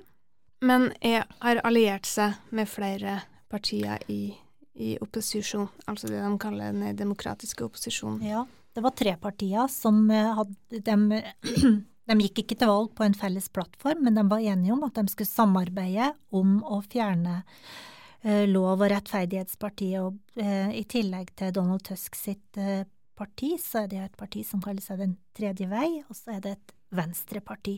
men 0.65 0.87
er, 1.05 1.27
har 1.39 1.61
alliert 1.63 2.07
seg 2.09 2.33
med 2.49 2.65
flere 2.65 3.19
partier 3.47 4.01
i, 4.09 4.33
i 4.73 4.97
opposisjon, 4.97 5.69
altså 5.85 6.09
det 6.09 6.23
de 6.23 6.31
kaller 6.41 6.73
den 6.73 6.97
demokratiske 6.97 7.63
opposisjonen. 7.67 8.23
Ja, 8.25 8.47
det 8.73 8.81
var 8.81 8.95
tre 8.97 9.13
partier 9.21 9.69
som 9.69 10.01
eh, 10.09 10.33
hadde 10.33 10.81
de, 10.81 11.21
de 12.09 12.25
gikk 12.25 12.43
ikke 12.43 12.57
til 12.57 12.71
valg 12.71 12.91
på 12.97 13.05
en 13.05 13.17
felles 13.17 13.49
plattform, 13.53 14.03
men 14.07 14.17
de 14.17 14.25
var 14.29 14.41
enige 14.41 14.73
om 14.73 14.85
at 14.87 14.97
de 14.97 15.11
skulle 15.11 15.29
samarbeide 15.29 16.11
om 16.35 16.57
å 16.65 16.81
fjerne 16.89 17.43
eh, 18.23 18.47
Lov- 18.49 18.81
og 18.81 18.89
rettferdighetspartiet. 18.89 20.01
Og 20.01 20.41
eh, 20.41 20.73
i 20.79 20.85
tillegg 20.89 21.35
til 21.37 21.53
Donald 21.53 21.85
Tusk 21.85 22.17
sitt 22.17 22.57
eh, 22.57 22.87
parti, 23.19 23.53
så 23.61 23.83
er 23.83 23.93
det 23.93 24.01
et 24.01 24.17
parti 24.17 24.43
som 24.47 24.63
kaller 24.63 24.81
seg 24.81 25.03
Den 25.03 25.15
tredje 25.37 25.69
vei, 25.69 25.99
og 26.07 26.17
så 26.17 26.37
er 26.37 26.43
det 26.45 26.57
et 26.57 26.75
venstreparti. 26.89 27.75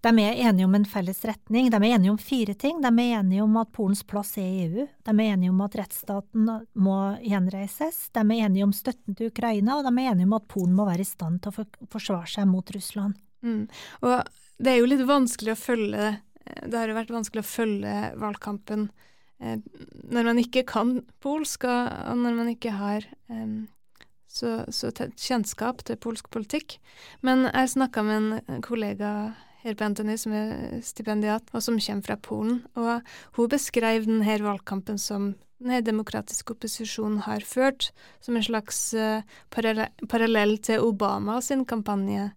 De 0.00 0.12
er 0.22 0.40
enige 0.48 0.64
om 0.64 0.74
en 0.78 0.88
felles 0.88 1.20
retning. 1.28 1.68
De 1.68 1.76
er 1.76 1.98
enige 1.98 2.14
om 2.14 2.18
fire 2.22 2.54
ting. 2.56 2.80
De 2.80 2.88
er 2.88 3.18
enige 3.18 3.44
om 3.44 3.56
at 3.60 3.72
Polens 3.76 4.00
plass 4.08 4.38
er 4.40 4.48
i 4.48 4.64
EU. 4.64 4.86
De 5.04 5.12
er 5.12 5.34
enige 5.34 5.52
om 5.52 5.60
at 5.66 5.76
rettsstaten 5.82 6.48
må 6.72 6.98
gjenreises. 7.20 8.06
De 8.16 8.24
er 8.24 8.46
enige 8.48 8.64
om 8.64 8.72
støtten 8.72 9.18
til 9.18 9.28
Ukraina, 9.32 9.76
og 9.76 9.84
de 9.84 9.92
er 9.92 10.12
enige 10.14 10.30
om 10.30 10.38
at 10.40 10.48
Polen 10.48 10.76
må 10.78 10.88
være 10.88 11.04
i 11.04 11.12
stand 11.12 11.42
til 11.44 11.52
å 11.52 11.88
forsvare 11.92 12.38
seg 12.38 12.48
mot 12.48 12.76
Russland. 12.78 13.18
Mm. 13.44 13.66
Og 14.02 14.14
det 14.58 14.72
er 14.72 14.80
jo 14.80 14.90
litt 14.90 15.04
vanskelig 15.06 15.52
å 15.54 15.60
følge 15.60 16.06
Det 16.66 16.74
har 16.74 16.90
jo 16.90 16.96
vært 16.96 17.12
vanskelig 17.14 17.44
å 17.44 17.46
følge 17.46 17.96
valgkampen 18.18 18.88
eh, 19.38 19.58
når 20.08 20.30
man 20.30 20.40
ikke 20.40 20.64
kan 20.66 20.94
polsk, 21.22 21.66
og, 21.68 22.14
når 22.18 22.38
man 22.38 22.48
ikke 22.54 22.72
har 22.78 23.04
eh, 23.28 23.58
så, 24.28 24.62
så 24.72 24.90
kjennskap 24.92 25.84
til 25.84 26.00
polsk 26.00 26.30
politikk. 26.32 26.78
Men 27.20 27.46
jeg 27.50 27.74
snakka 27.74 28.04
med 28.06 28.40
en 28.48 28.64
kollega 28.64 29.12
her 29.64 29.76
på 29.76 29.90
NTNU 29.92 30.14
som 30.20 30.34
er 30.36 30.80
stipendiat, 30.86 31.50
og 31.52 31.64
som 31.64 31.78
kommer 31.82 32.06
fra 32.06 32.16
Polen, 32.22 32.62
og 32.78 33.04
hun 33.36 33.50
beskrev 33.52 34.06
denne 34.06 34.38
valgkampen 34.44 35.00
som 35.02 35.32
denne 35.58 35.80
demokratiske 35.82 36.54
opposisjonen 36.54 37.24
har 37.26 37.42
ført, 37.46 37.90
som 38.22 38.38
en 38.38 38.46
slags 38.46 38.92
eh, 38.94 39.26
parallell, 39.50 39.90
parallell 40.10 40.54
til 40.62 40.84
Obama 40.86 41.40
sin 41.42 41.64
kampanje 41.66 42.30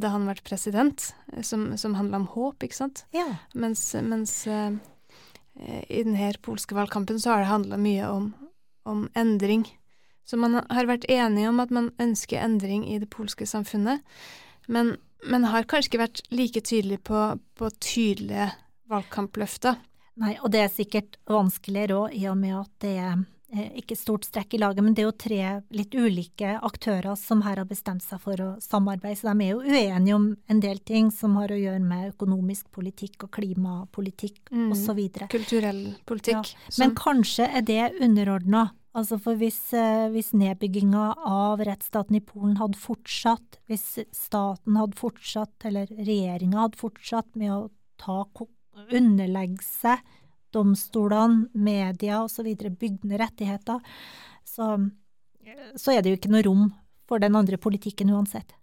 da 0.00 0.08
han 0.08 0.26
var 0.26 0.40
president, 0.44 1.14
eh, 1.32 1.42
som, 1.42 1.76
som 1.78 1.94
handla 1.94 2.22
om 2.22 2.26
håp, 2.32 2.62
ikke 2.62 2.78
sant? 2.78 3.04
Ja. 3.12 3.26
Mens, 3.54 3.84
mens 4.02 4.34
uh, 4.46 4.72
i 5.88 6.02
denne 6.04 6.32
polske 6.42 6.76
valgkampen 6.76 7.20
så 7.20 7.34
har 7.34 7.44
det 7.44 7.52
handla 7.52 7.78
mye 7.80 8.08
om, 8.08 8.32
om 8.88 9.06
endring. 9.18 9.66
Så 10.24 10.38
man 10.40 10.56
har 10.56 10.88
vært 10.88 11.08
enige 11.10 11.50
om 11.50 11.60
at 11.60 11.72
man 11.74 11.90
ønsker 12.00 12.40
endring 12.40 12.86
i 12.88 12.98
det 13.02 13.10
polske 13.12 13.46
samfunnet, 13.48 14.00
men, 14.70 14.94
men 15.28 15.48
har 15.50 15.66
kanskje 15.68 15.92
ikke 15.92 16.04
vært 16.04 16.22
like 16.32 16.62
tydelig 16.64 17.02
på, 17.04 17.24
på 17.58 17.70
tydelige 17.82 18.52
valgkampløfter. 18.92 19.80
Nei, 20.22 20.36
og 20.44 20.52
det 20.52 20.62
er 20.62 20.72
sikkert 20.72 21.16
vanskeligere 21.28 22.04
òg, 22.04 22.16
i 22.16 22.26
og 22.30 22.36
med 22.38 22.56
at 22.60 22.72
det 22.84 22.96
er 23.00 23.22
ikke 23.52 23.96
stort 23.98 24.24
strekk 24.24 24.54
i 24.54 24.58
laget, 24.62 24.82
men 24.84 24.94
det 24.94 25.02
er 25.02 25.08
jo 25.10 25.16
tre 25.20 25.62
litt 25.76 25.92
ulike 25.94 26.54
aktører 26.64 27.16
som 27.20 27.42
her 27.44 27.60
har 27.60 27.68
bestemt 27.68 28.02
seg 28.02 28.20
for 28.24 28.40
å 28.40 28.48
samarbeide, 28.64 29.18
så 29.20 29.32
de 29.34 29.44
er 29.44 29.52
jo 29.52 29.60
uenige 29.60 30.14
om 30.16 30.36
en 30.48 30.60
del 30.60 30.78
ting 30.78 31.10
som 31.12 31.36
har 31.36 31.52
å 31.52 31.58
gjøre 31.60 31.82
med 31.84 32.14
økonomisk 32.14 32.70
politikk 32.72 33.24
og 33.24 33.30
klimapolitikk 33.36 34.38
Mm. 34.52 34.70
osv. 34.72 35.00
Kulturell 35.28 35.94
politikk. 36.06 36.54
Men 36.78 36.94
kanskje 36.94 37.48
er 37.48 37.62
det 37.62 37.92
underordna. 38.00 38.70
Altså 38.94 39.18
for 39.20 39.34
hvis, 39.34 39.72
eh, 39.72 40.08
hvis 40.12 40.32
nedbygginga 40.36 41.14
av 41.24 41.58
rettsstaten 41.60 42.16
i 42.16 42.20
Polen 42.20 42.56
hadde 42.58 42.76
fortsatt, 42.76 43.58
hvis 43.68 44.04
staten 44.12 44.76
hadde 44.76 44.96
fortsatt, 44.96 45.64
eller 45.64 45.86
regjeringa 45.86 46.58
hadde 46.68 46.76
fortsatt 46.76 47.34
med 47.34 47.50
å 47.50 47.70
ta, 47.98 48.24
underlegge 48.92 49.62
seg 49.62 49.98
domstolene, 50.54 51.48
media 51.52 52.22
osv., 52.24 52.48
bygd 52.78 53.06
ned 53.08 53.20
rettigheter, 53.22 53.80
så, 54.44 54.74
så 55.76 55.94
er 55.94 56.02
det 56.02 56.12
jo 56.12 56.20
ikke 56.20 56.32
noe 56.32 56.46
rom 56.46 56.66
for 57.08 57.22
den 57.22 57.36
andre 57.38 57.58
politikken 57.60 58.12
uansett. 58.12 58.54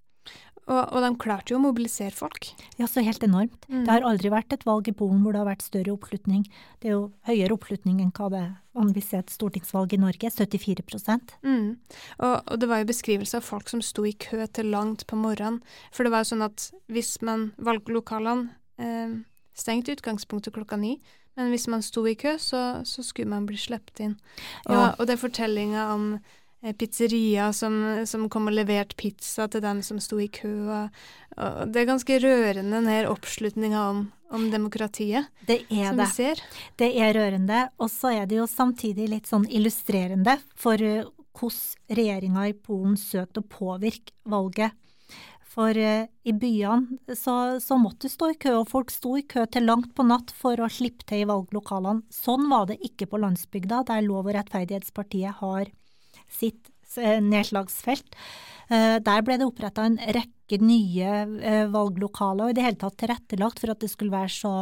og, 0.69 0.84
og 0.93 1.01
de 1.01 1.10
klarte 1.17 1.53
jo 1.53 1.58
å 1.58 1.63
mobilisere 1.63 2.13
folk. 2.13 2.51
Ja, 2.77 2.86
så 2.86 3.01
helt 3.01 3.24
enormt. 3.25 3.65
Mm. 3.69 3.84
Det 3.88 3.93
har 3.93 4.05
aldri 4.05 4.29
vært 4.29 4.53
et 4.53 4.65
valg 4.67 4.88
i 4.89 4.93
Polen 4.93 5.24
hvor 5.24 5.34
det 5.34 5.41
har 5.41 5.50
vært 5.50 5.65
større 5.65 5.96
oppslutning. 5.96 6.43
Det 6.77 6.91
er 6.91 6.93
jo 6.93 7.08
høyere 7.25 7.55
oppslutning 7.55 8.03
enn 8.03 8.13
hva 8.13 8.29
det 8.34 8.43
vanligvis 8.77 9.10
er 9.15 9.24
et 9.24 9.34
stortingsvalg 9.34 9.96
i 9.98 10.01
Norge, 10.01 10.29
74 10.29 10.86
Mm. 11.41 11.79
Og, 12.22 12.36
og 12.38 12.60
det 12.62 12.69
var 12.69 12.81
jo 12.81 12.89
beskrivelser 12.91 13.41
av 13.41 13.48
folk 13.48 13.69
som 13.72 13.81
sto 13.81 14.05
i 14.05 14.13
kø 14.13 14.46
til 14.53 14.69
langt 14.69 15.08
på 15.10 15.17
morgenen. 15.17 15.62
For 15.91 16.05
det 16.05 16.13
var 16.13 16.24
jo 16.24 16.31
sånn 16.36 16.46
at 16.46 16.69
hvis 16.88 17.17
man 17.25 17.50
valglokalene 17.58 18.53
eh, 18.77 19.17
stengte 19.58 19.98
utgangspunktet 19.98 20.55
klokka 20.55 20.77
ni, 20.79 21.00
men 21.39 21.53
hvis 21.53 21.69
man 21.72 21.84
sto 21.86 22.03
i 22.08 22.17
kø, 22.19 22.36
så, 22.41 22.81
så 22.84 23.05
skulle 23.05 23.31
man 23.31 23.48
bli 23.48 23.58
sluppet 23.60 24.03
inn. 24.03 24.17
Ja. 24.67 24.91
og 24.98 25.08
det 25.08 25.15
er 25.15 25.22
fortellinga 25.22 25.86
om 25.93 26.05
eh, 26.17 26.74
pizzeria 26.75 27.50
som, 27.55 27.79
som 28.10 28.27
kom 28.31 28.51
og 28.51 28.58
leverte 28.58 28.98
pizza 29.00 29.48
til 29.48 29.63
dem 29.63 29.79
som 29.86 30.01
sto 30.03 30.19
i 30.19 30.27
kø. 30.27 30.51
Og, 30.67 31.03
og 31.39 31.72
det 31.72 31.84
er 31.84 31.91
ganske 31.93 32.19
rørende, 32.25 32.75
den 32.75 32.91
her 32.91 33.08
oppslutninga 33.08 33.86
om, 33.93 34.01
om 34.36 34.50
demokratiet 34.51 35.31
Det 35.48 35.62
er 35.69 35.93
som 35.93 36.01
det. 36.01 36.10
vi 36.10 36.17
ser. 36.17 36.43
Det 36.81 36.91
er 37.00 37.15
rørende, 37.15 37.63
og 37.79 37.93
så 37.93 38.12
er 38.19 38.27
det 38.27 38.41
jo 38.41 38.50
samtidig 38.50 39.08
litt 39.13 39.31
sånn 39.31 39.48
illustrerende 39.48 40.36
for 40.60 40.75
uh, 40.84 41.08
hvordan 41.39 41.96
regjeringa 41.96 42.50
i 42.50 42.58
Polen 42.58 43.00
søkte 43.00 43.39
å 43.39 43.48
påvirke 43.48 44.12
valget. 44.27 44.75
For 45.50 45.77
eh, 45.77 46.06
i 46.29 46.34
byene 46.38 47.15
så, 47.18 47.58
så, 47.63 47.77
måtte 47.82 48.06
du 48.06 48.13
stå 48.13 48.32
i 48.34 48.38
kø, 48.38 48.60
og 48.62 48.70
folk 48.70 48.94
sto 48.94 49.15
i 49.18 49.25
kø 49.25 49.48
til 49.50 49.65
langt 49.65 49.96
på 49.98 50.06
natt 50.06 50.34
for 50.38 50.62
å 50.62 50.70
slippe 50.70 51.08
til 51.10 51.24
i 51.24 51.29
valglokalene. 51.29 52.06
Sånn 52.13 52.46
var 52.51 52.70
det 52.70 52.77
ikke 52.86 53.10
på 53.10 53.22
landsbygda, 53.24 53.82
der 53.89 54.06
Lov- 54.06 54.29
og 54.29 54.36
rettferdighetspartiet 54.38 55.41
har 55.41 55.72
sitt 56.29 56.70
eh, 56.98 57.18
nedslagsfelt. 57.25 58.20
Eh, 58.70 59.00
der 59.01 59.25
ble 59.25 59.39
det 59.41 59.50
oppretta 59.50 59.88
en 59.89 59.98
rekke 59.98 60.62
nye 60.62 61.24
eh, 61.41 61.65
valglokaler, 61.74 62.46
og 62.46 62.53
i 62.53 62.60
det 62.60 62.68
hele 62.68 62.82
tatt 62.84 63.00
tilrettelagt 63.01 63.63
for 63.63 63.74
at 63.74 63.82
det 63.82 63.89
skulle 63.89 64.13
være 64.13 64.36
så 64.36 64.53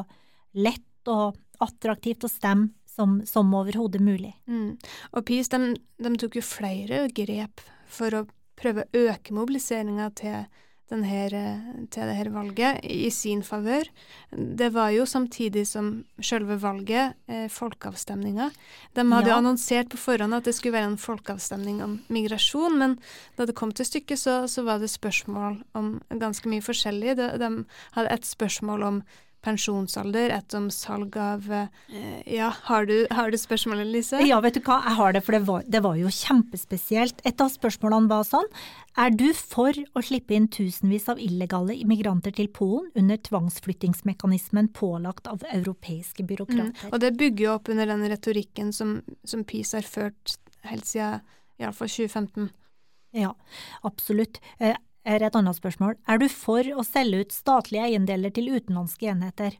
lett 0.58 1.12
og 1.12 1.36
attraktivt 1.64 2.24
å 2.24 2.32
stemme 2.32 2.72
som, 2.98 3.20
som 3.28 3.52
overhodet 3.54 4.02
mulig. 4.02 4.34
Mm. 4.50 4.78
Og 5.14 5.26
PiS 5.28 5.52
de, 5.54 5.76
de, 6.02 6.14
tok 6.18 6.40
jo 6.40 6.46
flere 6.46 7.04
grep 7.14 7.62
for 7.92 8.16
å 8.16 8.24
prøve 8.58 8.88
å 8.88 9.04
øke 9.12 9.36
mobiliseringa 9.38 10.10
til, 10.18 10.48
denne, 10.92 11.88
til 11.92 12.10
dette 12.10 12.32
valget 12.32 12.80
i 12.84 13.10
sin 13.12 13.44
favør. 13.44 13.90
Det 14.32 14.70
var 14.76 14.94
jo 14.96 15.06
samtidig 15.06 15.66
som 15.68 16.06
selve 16.24 16.58
valget, 16.62 17.18
eh, 17.28 17.48
folkeavstemninga. 17.52 18.50
De 18.96 19.06
hadde 19.12 19.30
ja. 19.30 19.38
annonsert 19.38 19.92
på 19.92 20.00
forhånd 20.00 20.38
at 20.38 20.48
det 20.48 20.56
skulle 20.56 20.78
være 20.78 20.94
en 20.94 21.02
folkeavstemning 21.02 21.84
om 21.84 22.00
migrasjon, 22.08 22.80
men 22.80 22.98
da 23.38 23.46
det 23.46 23.56
kom 23.56 23.72
til 23.72 23.86
stykket, 23.86 24.20
så, 24.20 24.40
så 24.48 24.64
var 24.64 24.80
det 24.80 24.92
spørsmål 24.94 25.62
om 25.78 25.98
ganske 26.10 26.48
mye 26.50 26.64
forskjellig. 26.64 27.18
De, 27.20 27.32
de 27.42 27.54
hadde 27.98 28.14
et 28.14 28.26
spørsmål 28.26 28.84
om 28.84 29.02
pensjonsalder, 29.46 30.32
et 30.34 30.56
om 30.58 30.68
salg 30.74 31.16
av 31.22 31.46
eh, 31.54 31.68
Ja, 32.38 32.50
har 32.68 32.88
du, 32.90 32.96
har 33.14 33.32
du 33.32 33.38
spørsmålet, 33.40 33.88
Lise? 33.92 34.20
Ja, 34.26 34.40
vet 34.44 34.58
du 34.58 34.62
hva, 34.66 34.80
jeg 34.86 34.98
har 34.98 35.16
det, 35.16 35.22
for 35.26 35.38
det 35.38 35.44
var, 35.48 35.64
det 35.68 35.82
var, 35.86 35.96
jo 36.00 36.12
kjempespesielt. 36.12 37.22
Et 37.28 37.44
av 37.44 37.52
spørsmålene 37.54 38.12
var 38.12 38.26
sånn, 38.28 38.50
er 38.98 39.14
du 39.14 39.28
for 39.38 39.78
å 39.94 40.04
slippe 40.04 40.36
inn 40.36 40.50
tusenvis 40.52 41.08
av 41.14 41.22
illegale 41.22 41.78
immigranter 41.78 42.34
til 42.36 42.50
Polen 42.54 42.90
under 42.98 43.22
tvangsflyttingsmekanismen 43.30 44.72
pålagt 44.78 45.30
av 45.32 45.46
europeiske 45.54 46.26
byråkrater? 46.28 46.74
Mm, 46.74 46.92
og 46.92 47.02
det 47.04 47.14
bygger 47.20 47.46
jo 47.46 47.56
opp 47.56 47.72
under 47.74 47.94
den 47.94 48.06
retorikken 48.10 48.74
som, 48.74 49.00
som 49.28 49.46
PiS 49.48 49.76
har 49.78 49.88
ført 49.88 50.38
helt 50.68 50.90
siden 50.90 51.22
iallfall 51.62 51.90
2015. 51.90 52.50
Ja, 53.18 53.32
absolutt. 53.88 54.42
Eh, 54.60 54.76
er 55.08 55.24
et 55.24 55.38
annet 55.38 55.58
spørsmål. 55.58 55.96
Er 56.08 56.20
du 56.20 56.28
for 56.32 56.68
å 56.76 56.84
selge 56.86 57.24
ut 57.24 57.36
statlige 57.36 57.88
eiendeler 57.88 58.34
til 58.36 58.52
utenlandske 58.52 59.10
enheter? 59.14 59.56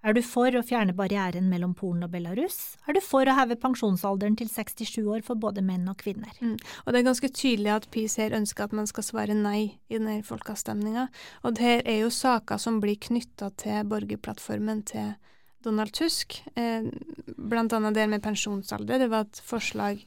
Er 0.00 0.14
du 0.16 0.22
for 0.24 0.54
å 0.56 0.62
fjerne 0.64 0.94
barrieren 0.96 1.50
mellom 1.52 1.74
Polen 1.76 2.06
og 2.06 2.12
Belarus? 2.14 2.78
Er 2.88 2.96
du 2.96 3.02
for 3.04 3.28
å 3.28 3.34
heve 3.36 3.58
pensjonsalderen 3.60 4.38
til 4.40 4.48
67 4.48 5.02
år 5.04 5.20
for 5.26 5.36
både 5.36 5.60
menn 5.64 5.84
og 5.92 5.98
kvinner? 6.00 6.32
Mm. 6.40 6.54
Og 6.56 6.88
det 6.88 7.02
er 7.02 7.08
ganske 7.10 7.28
tydelig 7.36 7.74
at 7.74 7.88
PiS 7.92 8.16
her 8.22 8.36
ønsker 8.38 8.64
at 8.64 8.76
man 8.76 8.88
skal 8.88 9.04
svare 9.04 9.36
nei 9.36 9.76
i 9.90 9.98
denne 9.98 10.22
folkeavstemninga. 10.24 11.10
Og 11.44 11.58
det 11.58 11.66
her 11.66 11.84
er 11.84 12.00
jo 12.06 12.14
saker 12.16 12.62
som 12.62 12.80
blir 12.80 12.96
knytta 12.96 13.50
til 13.60 13.84
borgerplattformen 13.92 14.86
til 14.88 15.12
Donald 15.60 15.92
Tusk. 15.92 16.40
Eh, 16.56 16.88
blant 17.36 17.76
annet 17.76 17.98
det 18.00 18.08
med 18.08 18.24
pensjonsalder. 18.24 19.04
Det 19.04 19.10
var 19.12 19.28
et 19.28 19.42
forslag 19.44 20.00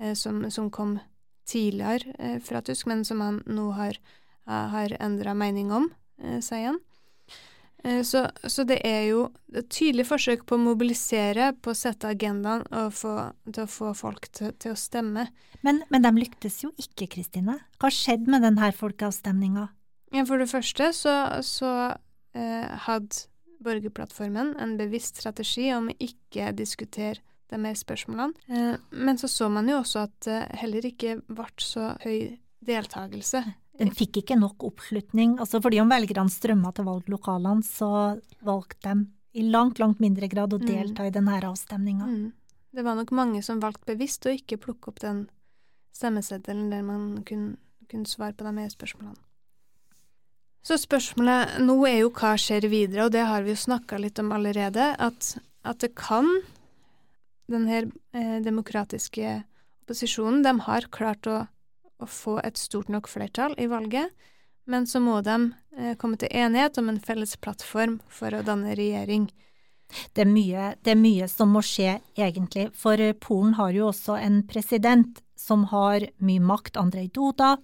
eh, 0.00 0.16
som, 0.16 0.40
som 0.48 0.72
kom 0.72 0.96
tidligere 1.48 2.14
eh, 2.18 2.38
fra 2.42 2.62
tysk, 2.64 2.88
men 2.90 3.04
som 3.04 3.22
han 3.24 3.42
nå 3.46 3.70
har, 3.78 4.00
har 4.46 4.96
endra 5.00 5.34
mening 5.36 5.72
om, 5.74 5.90
eh, 6.22 6.40
sier 6.44 6.72
han. 6.72 6.82
Eh, 7.84 8.02
så, 8.02 8.28
så, 8.46 8.64
det 8.64 8.78
er 8.86 9.02
jo 9.10 9.26
et 9.52 9.68
tydelig 9.68 10.06
forsøk 10.08 10.46
på 10.48 10.56
å 10.56 10.62
mobilisere, 10.62 11.50
på 11.60 11.74
å 11.74 11.76
sette 11.76 12.08
agendaen 12.14 12.64
og 12.72 12.94
få, 12.96 13.14
til 13.50 13.66
å 13.66 13.70
få 13.70 13.92
folk 13.98 14.30
til, 14.32 14.54
til 14.60 14.72
å 14.72 14.78
stemme. 14.78 15.26
Men, 15.66 15.82
men, 15.92 16.04
de 16.04 16.12
lyktes 16.16 16.62
jo 16.64 16.72
ikke, 16.80 17.10
Kristine. 17.18 17.58
Hva 17.82 17.92
skjedde 17.92 18.32
med 18.32 18.46
denne 18.46 18.72
folkeavstemninga? 18.72 19.68
Ja, 20.14 20.24
for 20.24 20.40
det 20.40 20.48
første 20.48 20.90
så, 20.96 21.14
så 21.44 21.70
eh, 22.36 22.72
hadde 22.86 23.26
borgerplattformen 23.64 24.54
en 24.60 24.76
bevisst 24.80 25.20
strategi 25.20 25.68
om 25.74 25.90
å 25.92 25.98
ikke 26.00 26.52
diskutere 26.56 27.20
de 27.52 27.60
mer 27.60 27.76
spørsmålene. 27.78 28.46
Eh, 28.48 28.76
men 28.90 29.20
så 29.20 29.28
så 29.30 29.50
man 29.52 29.68
jo 29.68 29.80
også 29.82 30.06
at 30.08 30.16
det 30.26 30.40
heller 30.60 30.86
ikke 30.88 31.18
ble 31.28 31.50
så 31.62 31.92
høy 32.04 32.38
deltakelse. 32.64 33.42
Den 33.80 33.90
fikk 33.94 34.22
ikke 34.22 34.38
nok 34.38 34.62
oppslutning. 34.68 35.38
altså 35.42 35.60
Fordi 35.62 35.80
om 35.82 35.90
velgerne 35.90 36.30
strømma 36.30 36.70
til 36.74 36.86
valglokalene, 36.86 37.66
så 37.66 37.90
valgte 38.46 38.94
de 38.94 39.06
i 39.34 39.42
langt, 39.50 39.80
langt 39.82 39.98
mindre 39.98 40.28
grad 40.30 40.54
å 40.54 40.60
mm. 40.62 40.66
delta 40.66 41.02
mm. 41.02 41.08
i 41.08 41.14
denne 41.14 41.38
avstemninga. 41.50 42.06
Mm. 42.06 42.32
Det 42.74 42.82
var 42.86 42.98
nok 42.98 43.10
mange 43.14 43.42
som 43.42 43.62
valgte 43.62 43.92
bevisst 43.92 44.26
å 44.26 44.34
ikke 44.34 44.60
plukke 44.62 44.90
opp 44.90 45.00
den 45.02 45.26
stemmeseddelen 45.94 46.70
der 46.70 46.82
man 46.86 47.22
kunne, 47.26 47.56
kunne 47.90 48.10
svare 48.10 48.34
på 48.34 48.46
de 48.46 48.54
mer 48.54 48.70
spørsmålene. 48.70 49.18
Så 50.64 50.78
spørsmålet 50.80 51.58
nå 51.60 51.76
er 51.86 51.98
jo 52.00 52.12
hva 52.14 52.32
skjer 52.40 52.70
videre, 52.72 53.04
og 53.04 53.12
det 53.12 53.26
har 53.28 53.44
vi 53.44 53.52
jo 53.52 53.60
snakka 53.66 53.98
litt 54.00 54.18
om 54.22 54.32
allerede. 54.32 54.94
At, 54.96 55.34
at 55.62 55.82
det 55.84 55.92
kan 55.98 56.30
den 57.50 57.66
her 57.68 57.88
eh, 58.16 58.38
demokratiske 58.44 59.42
opposisjonen, 59.84 60.42
de 60.44 60.54
har 60.66 60.88
klart 60.94 61.28
å, 61.28 61.44
å, 62.00 62.06
få 62.08 62.38
et 62.44 62.60
stort 62.60 62.88
nok 62.92 63.08
flertall 63.10 63.56
i 63.60 63.68
valget, 63.70 64.12
men 64.64 64.86
så 64.88 65.00
må 65.04 65.20
de 65.24 65.36
eh, 65.76 65.92
komme 66.00 66.16
til 66.20 66.32
enighet 66.32 66.78
om 66.80 66.88
en 66.92 67.00
felles 67.00 67.36
plattform 67.36 67.98
for 68.08 68.32
å 68.32 68.44
danne 68.46 68.76
regjering. 68.78 69.28
Det 70.16 70.24
er, 70.24 70.30
mye, 70.30 70.72
det 70.82 70.94
er 70.94 70.98
mye 70.98 71.28
som 71.28 71.52
må 71.52 71.60
skje, 71.62 71.98
egentlig, 72.16 72.70
for 72.72 72.98
Polen 73.20 73.54
har 73.58 73.74
jo 73.76 73.90
også 73.90 74.16
en 74.16 74.40
president 74.48 75.20
som 75.38 75.66
har 75.68 76.06
mye 76.24 76.40
makt, 76.40 76.78
Andrej 76.80 77.10
Duda, 77.14 77.56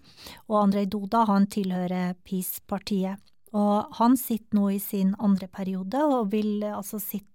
og 0.50 0.58
Andrej 0.66 0.90
Duda 0.92 1.24
han 1.30 1.48
tilhører 1.50 2.14
PiS-partiet. 2.28 3.22
Og 3.56 3.96
han 3.98 4.14
sitter 4.20 4.58
nå 4.58 4.68
i 4.70 4.78
sin 4.78 5.14
andre 5.18 5.48
periode, 5.50 6.04
og 6.04 6.30
vil 6.34 6.62
altså 6.68 7.00
sitte 7.02 7.29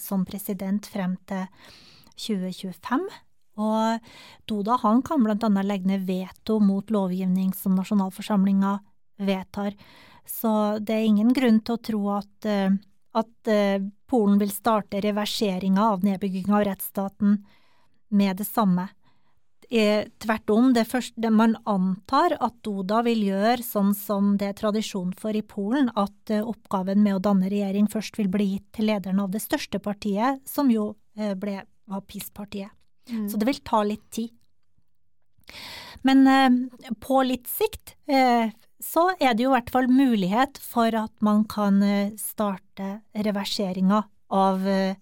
som 0.00 0.22
president 0.24 0.86
frem 0.88 1.18
til 1.28 1.44
2025. 2.20 3.04
Og 3.60 4.12
Doda 4.48 4.78
han 4.82 5.02
kan 5.04 5.24
blant 5.24 5.44
annet 5.46 5.68
legge 5.68 5.90
ned 5.90 6.06
veto 6.08 6.58
mot 6.62 6.90
lovgivning 6.90 7.52
som 7.56 7.76
nasjonalforsamlinga 7.76 8.78
vedtar. 9.20 9.74
Så 10.26 10.78
det 10.78 10.94
er 10.94 11.08
ingen 11.08 11.32
grunn 11.34 11.60
til 11.64 11.76
å 11.76 11.82
tro 11.90 12.02
at, 12.16 12.46
eh, 12.46 12.70
at 13.18 13.50
eh, 13.50 13.82
Polen 14.10 14.40
vil 14.40 14.50
starte 14.50 15.02
reverseringa 15.04 15.84
av 15.92 16.04
nedbygginga 16.06 16.56
av 16.56 16.64
rettsstaten 16.66 17.36
med 18.10 18.40
det 18.40 18.46
samme. 18.48 18.88
Tvert 19.70 20.50
om, 20.50 20.72
det 20.74 20.82
første, 20.90 21.30
man 21.30 21.52
antar 21.70 22.34
at 22.42 22.56
Doda 22.66 23.04
vil 23.06 23.20
gjøre 23.28 23.62
sånn 23.62 23.92
som 23.94 24.32
det 24.40 24.48
er 24.48 24.56
tradisjon 24.58 25.12
for 25.14 25.36
i 25.36 25.44
Polen, 25.46 25.92
at 25.94 26.32
eh, 26.34 26.42
oppgaven 26.42 27.04
med 27.04 27.20
å 27.20 27.22
danne 27.22 27.46
regjering 27.52 27.86
først 27.92 28.18
vil 28.18 28.32
bli 28.32 28.48
gitt 28.56 28.66
til 28.74 28.90
lederen 28.90 29.22
av 29.22 29.30
det 29.30 29.44
største 29.44 29.78
partiet, 29.78 30.42
som 30.42 30.72
jo 30.74 30.96
ble 31.14 31.60
var 31.90 32.02
PiS-partiet. 32.06 32.70
Mm. 33.10 33.28
Så 33.30 33.38
det 33.38 33.48
vil 33.48 33.62
ta 33.66 33.82
litt 33.86 34.06
tid. 34.14 34.34
Men 36.06 36.26
eh, 36.30 36.92
på 37.02 37.22
litt 37.26 37.48
sikt 37.50 37.94
eh, 38.10 38.52
så 38.80 39.10
er 39.20 39.34
det 39.34 39.44
jo 39.44 39.50
i 39.50 39.56
hvert 39.58 39.72
fall 39.74 39.90
mulighet 39.92 40.60
for 40.62 40.94
at 40.96 41.12
man 41.24 41.44
kan 41.50 41.82
eh, 41.84 42.14
starte 42.20 43.00
reverseringa 43.12 44.04
av, 44.32 44.68
eh, 44.68 44.94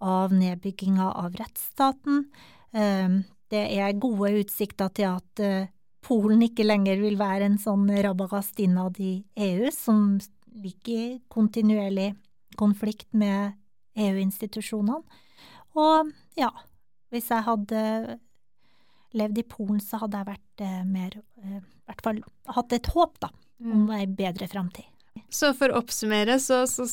av 0.00 0.32
nedbygginga 0.34 1.12
av 1.24 1.36
rettsstaten. 1.38 2.24
Det 3.50 3.62
er 3.82 3.98
gode 4.00 4.32
utsikter 4.44 4.90
til 4.94 5.10
at 5.10 5.42
eh, 5.44 5.70
Polen 6.00 6.40
ikke 6.46 6.64
lenger 6.64 6.96
vil 7.02 7.18
være 7.20 7.44
en 7.44 7.58
sånn 7.60 7.84
rabagast 8.02 8.56
innad 8.64 8.96
i 9.04 9.18
EU, 9.36 9.68
som 9.74 10.16
ligger 10.48 10.94
i 10.96 11.18
kontinuerlig 11.28 12.14
konflikt 12.58 13.10
med 13.12 13.52
EU-institusjonene. 14.00 15.02
Og 15.78 16.10
ja, 16.40 16.48
hvis 17.12 17.28
jeg 17.30 17.46
hadde 17.46 17.82
levd 19.18 19.42
i 19.42 19.46
Polen, 19.50 19.82
så 19.82 20.00
hadde 20.04 20.22
jeg 20.22 20.30
vært 20.30 20.64
eh, 20.64 20.80
mer 20.86 21.18
eh, 21.18 21.58
I 21.60 21.90
hvert 21.90 22.04
fall 22.06 22.22
hatt 22.56 22.74
et 22.76 22.90
håp, 22.94 23.20
da, 23.22 23.30
om 23.64 23.84
mm. 23.84 23.94
ei 23.98 24.06
bedre 24.06 24.48
framtid. 24.50 24.86
Så 25.30 25.52
for 25.58 25.70
å 25.70 25.80
oppsummere, 25.82 26.38
så, 26.42 26.62
så 26.70 26.86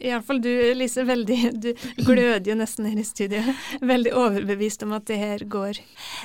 iallfall 0.00 0.40
du, 0.42 0.50
Lise, 0.76 1.04
veldig 1.06 1.38
Du 1.62 1.70
gløder 2.04 2.50
jo 2.50 2.58
nesten 2.58 2.88
her 2.90 3.00
i 3.00 3.06
studio. 3.06 3.42
Veldig 3.92 4.12
overbevist 4.16 4.84
om 4.86 4.94
at 4.96 5.06
det 5.10 5.18
her 5.20 5.46
går. 5.50 5.80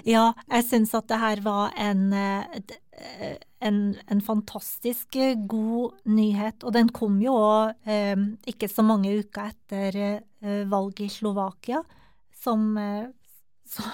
Ja, 0.08 0.32
jeg 0.50 0.68
syns 0.68 0.96
at 0.98 1.10
det 1.12 1.22
her 1.22 1.42
var 1.46 1.76
en, 1.80 2.12
eh, 2.14 3.38
en, 3.62 3.82
en 4.08 4.22
fantastisk 4.22 5.18
god 5.48 5.98
nyhet. 6.10 6.64
Og 6.64 6.76
den 6.78 6.92
kom 6.96 7.20
jo 7.24 7.36
òg 7.38 7.90
eh, 7.90 8.16
ikke 8.50 8.70
så 8.72 8.86
mange 8.86 9.14
uker 9.22 9.52
etter 9.54 10.00
eh, 10.04 10.64
valget 10.70 11.08
i 11.08 11.14
Slovakia 11.20 11.84
som, 12.42 12.78
eh, 12.78 13.06
som 13.70 13.92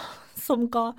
ga 0.72 0.94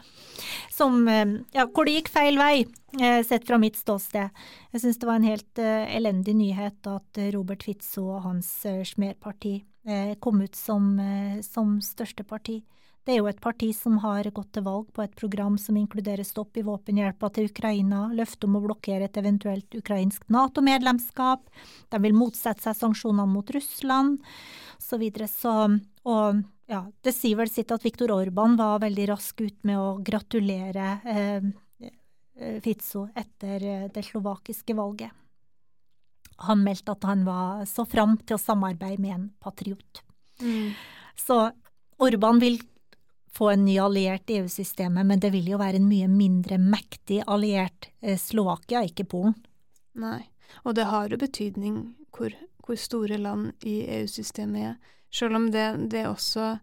som, 0.71 1.09
eh, 1.09 1.27
ja, 1.53 1.67
Hvor 1.67 1.85
det 1.85 1.95
gikk 1.95 2.09
feil 2.09 2.39
vei, 2.39 2.67
eh, 3.01 3.23
sett 3.23 3.47
fra 3.47 3.59
mitt 3.59 3.77
ståsted. 3.77 4.31
Jeg 4.73 4.81
syns 4.81 4.99
det 4.99 5.07
var 5.07 5.17
en 5.17 5.23
helt 5.23 5.55
elendig 5.59 6.35
nyhet 6.35 6.87
at 6.87 7.33
Robert 7.35 7.63
Fitzo 7.63 8.09
og 8.17 8.23
hans 8.23 8.67
Smerparti 8.85 9.65
kom 10.21 10.43
ut 10.43 10.55
som, 10.55 10.99
som 11.41 11.81
største 11.81 12.23
parti. 12.23 12.63
Det 13.09 13.15
er 13.15 13.23
jo 13.23 13.29
et 13.31 13.39
parti 13.41 13.71
som 13.73 13.95
har 14.03 14.27
gått 14.37 14.51
til 14.53 14.67
valg 14.67 14.91
på 14.93 15.01
et 15.01 15.15
program 15.17 15.55
som 15.57 15.79
inkluderer 15.81 16.27
stopp 16.29 16.59
i 16.61 16.63
våpenhjelpa 16.67 17.31
til 17.33 17.47
Ukraina, 17.49 18.03
løfte 18.13 18.45
om 18.45 18.59
å 18.59 18.61
blokkere 18.67 19.07
et 19.07 19.17
eventuelt 19.17 19.77
ukrainsk 19.79 20.27
Nato-medlemskap, 20.29 21.47
de 21.89 22.01
vil 22.05 22.13
motsette 22.13 22.67
seg 22.67 22.77
sanksjonene 22.77 23.25
mot 23.33 23.49
Russland, 23.57 24.19
så 24.77 24.99
videre. 25.01 25.25
Så, 25.33 25.55
og 26.05 26.43
ja, 26.69 26.83
det 27.01 27.15
sier 27.17 27.39
vel 27.41 27.49
sitt 27.49 27.73
at 27.73 27.87
Viktor 27.87 28.13
Orban 28.13 28.59
var 28.61 28.83
veldig 28.85 29.07
rask 29.15 29.41
ut 29.41 29.57
med 29.65 29.81
å 29.81 29.87
gratulere 30.05 30.91
eh, 31.09 31.49
eh 31.89 32.59
Fizzo 32.63 33.07
etter 33.17 33.65
eh, 33.65 33.87
det 33.89 34.05
slovakiske 34.05 34.77
valget. 34.77 35.17
Han 36.45 36.61
meldte 36.61 36.93
at 36.93 37.09
han 37.09 37.25
var 37.25 37.65
så 37.65 37.89
fram 37.89 38.19
til 38.21 38.37
å 38.37 38.43
samarbeide 38.43 39.01
med 39.01 39.15
en 39.17 39.27
patriot. 39.41 40.05
Mm. 40.45 40.77
Så 41.17 41.41
Orban 41.99 42.39
vil 42.39 42.61
få 43.39 43.51
en 43.51 43.65
ny 43.65 43.79
alliert 43.79 44.31
i 44.31 44.41
EU-systemet, 44.41 45.07
men 45.07 45.21
det 45.23 45.31
vil 45.31 45.53
jo 45.53 45.61
være 45.61 45.79
en 45.79 45.87
mye 45.87 46.09
mindre 46.11 46.59
mektig 46.59 47.21
alliert 47.27 47.91
eh, 48.01 48.19
Slovakia, 48.19 48.83
ikke 48.83 49.07
Polen. 49.07 49.37
Nei, 49.99 50.25
og 50.65 50.75
det 50.79 50.89
har 50.91 51.11
jo 51.11 51.21
betydning 51.21 51.81
hvor, 52.15 52.35
hvor 52.67 52.79
store 52.79 53.19
land 53.23 53.53
i 53.67 53.81
EU-systemet 54.01 54.73
er, 54.73 54.95
selv 55.15 55.39
om 55.39 55.51
det, 55.55 55.69
det, 55.95 56.09
også 56.09 56.57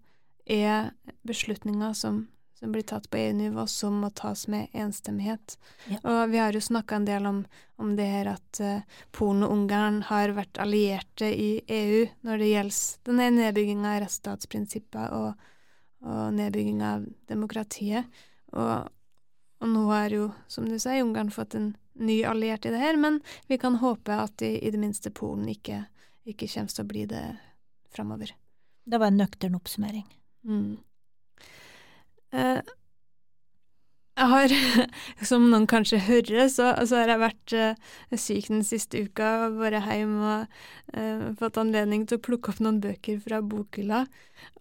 er 0.45 0.91
beslutninger 1.25 1.95
som, 1.97 2.25
som 2.59 2.75
blir 2.75 2.83
tatt 2.85 3.07
på 3.09 3.23
EU-nivå, 3.23 3.65
som 3.71 4.03
må 4.03 4.11
tas 4.13 4.45
med 4.51 4.67
enstemmighet. 4.75 5.55
Ja. 5.87 6.03
Og 6.03 6.35
vi 6.35 6.43
har 6.43 6.53
jo 6.53 6.61
snakka 6.61 6.99
en 6.99 7.07
del 7.07 7.25
om, 7.25 7.41
om, 7.81 7.95
det 7.97 8.11
her 8.11 8.33
at 8.35 8.61
uh, 8.61 9.01
Polen 9.15 9.47
og 9.47 9.55
Ungarn 9.55 10.03
har 10.11 10.35
vært 10.37 10.59
allierte 10.61 11.31
i 11.31 11.57
EU 11.65 12.05
når 12.27 12.43
det 12.43 12.53
gjelder 12.53 13.09
denne 13.09 13.33
nedbygginga 13.39 13.95
av 13.95 14.05
rettsstatsprinsippet 14.05 15.15
og 15.15 15.51
og 16.05 16.35
nedbygging 16.37 16.83
av 16.85 17.05
demokratiet. 17.29 18.05
Og, 18.53 18.87
og, 19.59 19.67
nå 19.71 19.87
har 19.89 20.13
jo, 20.13 20.29
som 20.51 20.69
du 20.69 20.77
sier, 20.77 21.03
Ungarn 21.03 21.33
fått 21.33 21.57
en 21.57 21.73
ny 21.95 22.21
alliert 22.27 22.67
i 22.67 22.73
det 22.73 22.81
her, 22.81 22.99
men 22.99 23.21
vi 23.49 23.57
kan 23.59 23.79
håpe 23.81 24.15
at 24.25 24.43
i, 24.45 24.57
i 24.61 24.71
det 24.71 24.81
minste 24.81 25.11
Polen 25.15 25.47
ikke, 25.51 25.85
ikke, 26.27 26.49
kommer 26.51 26.73
til 26.75 26.85
å 26.85 26.89
bli 26.91 27.05
det 27.09 27.25
framover. 27.95 28.35
Det 28.85 28.99
var 29.01 29.09
en 29.09 29.21
nøktern 29.23 29.57
oppsummering. 29.57 30.05
Mm. 30.45 30.75
Eh, 32.35 32.73
jeg 34.15 34.31
har, 34.31 34.53
som 35.29 35.47
noen 35.51 35.65
kanskje 35.67 35.99
hører, 36.05 36.45
så, 36.51 36.69
så 36.87 37.01
har 37.01 37.11
jeg 37.11 37.23
vært 37.23 37.55
eh, 37.57 38.19
syk 38.19 38.51
den 38.51 38.63
siste 38.67 39.01
uka, 39.07 39.49
vært 39.57 39.89
hjemme 39.89 40.35
og 40.35 40.99
eh, 40.99 41.25
fått 41.39 41.59
anledning 41.59 42.05
til 42.07 42.19
å 42.19 42.25
plukke 42.27 42.53
opp 42.53 42.61
noen 42.63 42.79
bøker 42.83 43.19
fra 43.23 43.41
bokhylla. 43.43 44.05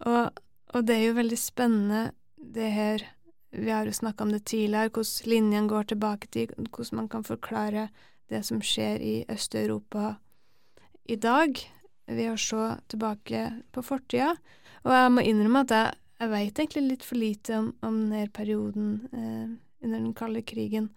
Og 0.07 0.41
og 0.73 0.87
det 0.87 0.95
er 0.95 1.05
jo 1.09 1.19
veldig 1.19 1.37
spennende, 1.39 2.11
det 2.37 2.71
her 2.71 3.11
Vi 3.55 3.71
har 3.71 3.85
jo 3.87 3.93
snakka 3.95 4.25
om 4.25 4.31
det 4.33 4.45
tidligere, 4.45 4.89
hvordan 4.89 5.29
linjene 5.31 5.69
går 5.69 5.83
tilbake 5.83 6.27
til 6.27 6.49
hvordan 6.57 6.95
man 6.99 7.07
kan 7.07 7.23
forklare 7.23 7.87
det 8.29 8.41
som 8.43 8.59
skjer 8.59 8.99
i 8.99 9.25
Øst-Europa 9.31 10.15
i 11.07 11.15
dag, 11.15 11.55
ved 12.07 12.31
å 12.33 12.35
se 12.35 12.65
tilbake 12.91 13.45
på 13.71 13.81
fortida. 13.85 14.33
Og 14.83 14.91
jeg 14.91 15.13
må 15.13 15.23
innrømme 15.23 15.63
at 15.63 15.71
jeg, 15.71 15.93
jeg 16.19 16.33
veit 16.33 16.59
egentlig 16.59 16.83
litt 16.83 17.07
for 17.07 17.21
lite 17.21 17.57
om, 17.61 17.71
om 17.81 18.01
denne 18.09 18.27
perioden 18.33 18.89
eh, 19.13 19.55
under 19.85 19.99
den 20.01 20.13
kalde 20.17 20.43
krigen. 20.43 20.89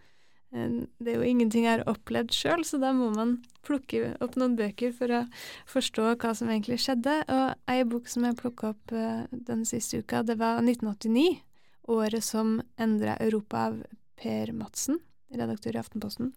Eh, 0.55 0.85
det 0.99 1.13
er 1.13 1.21
jo 1.21 1.29
ingenting 1.29 1.67
jeg 1.67 1.79
har 1.79 1.91
opplevd 1.91 2.33
sjøl, 2.35 2.65
så 2.65 2.81
da 2.81 2.93
må 2.97 3.11
man 3.15 3.39
plukke 3.67 4.15
opp 4.25 4.39
noen 4.41 4.57
bøker 4.59 4.95
for 4.97 5.13
å 5.13 5.25
forstå 5.69 6.15
hva 6.15 6.33
som 6.37 6.51
egentlig 6.53 6.81
skjedde. 6.85 7.21
Og 7.35 7.73
ei 7.73 7.83
bok 7.89 8.09
som 8.09 8.25
jeg 8.25 8.39
plukka 8.41 8.73
opp 8.73 8.95
uh, 8.97 9.27
den 9.31 9.67
siste 9.69 10.01
uka, 10.03 10.25
det 10.27 10.39
var 10.41 10.63
1989. 10.63 11.43
Året 11.89 12.25
som 12.25 12.59
endra 12.81 13.17
Europa 13.25 13.69
av 13.71 13.79
Per 14.19 14.53
Madsen, 14.57 14.99
redaktør 15.33 15.77
i 15.77 15.81
Aftenposten. 15.81 16.33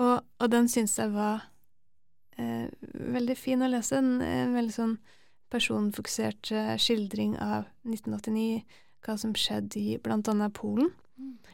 Og, 0.00 0.20
og 0.22 0.52
den 0.52 0.68
syns 0.70 0.94
jeg 0.96 1.10
var 1.12 1.42
eh, 2.38 2.70
veldig 2.94 3.36
fin 3.36 3.62
å 3.62 3.70
lese. 3.70 3.98
En, 3.98 4.20
en 4.22 4.54
veldig 4.56 4.74
sånn 4.74 4.94
personfokusert 5.50 6.52
uh, 6.54 6.76
skildring 6.78 7.34
av 7.42 7.66
1989, 7.88 8.62
hva 9.02 9.16
som 9.18 9.34
skjedde 9.34 9.80
i 9.80 9.98
annet 9.98 10.54
Polen. 10.54 10.92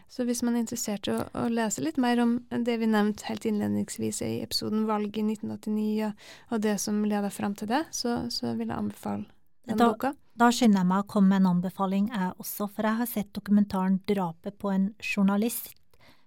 Så 0.08 0.24
hvis 0.24 0.42
man 0.46 0.54
er 0.54 0.62
interessert 0.62 1.08
i 1.10 1.14
å, 1.14 1.22
å, 1.34 1.46
lese 1.52 1.82
litt 1.82 1.98
mer 2.00 2.20
om 2.22 2.36
det 2.50 2.76
vi 2.80 2.88
nevnte 2.88 3.26
helt 3.28 3.46
innledningsvis 3.48 4.22
i 4.24 4.36
episoden 4.44 4.86
valget 4.88 5.18
i 5.20 5.24
1989, 5.34 5.88
og, 6.06 6.28
og 6.54 6.62
det 6.66 6.76
som 6.82 7.02
leder 7.04 7.34
fram 7.34 7.56
til 7.58 7.70
det, 7.72 7.82
så, 7.94 8.20
så, 8.32 8.54
vil 8.54 8.70
jeg 8.70 8.76
anbefale 8.76 9.26
den 9.66 9.80
da, 9.80 9.90
boka. 9.90 10.12
Da 10.38 10.52
skynder 10.54 10.82
jeg 10.82 10.90
meg 10.92 11.02
å 11.02 11.08
komme 11.10 11.32
med 11.32 11.42
en 11.42 11.50
anbefaling, 11.56 12.06
jeg 12.14 12.36
også, 12.36 12.68
for 12.70 12.86
jeg 12.88 13.00
har 13.00 13.10
sett 13.10 13.34
dokumentaren 13.36 13.98
'Drapet 14.06 14.58
på 14.62 14.70
en 14.72 14.88
journalist', 15.02 15.74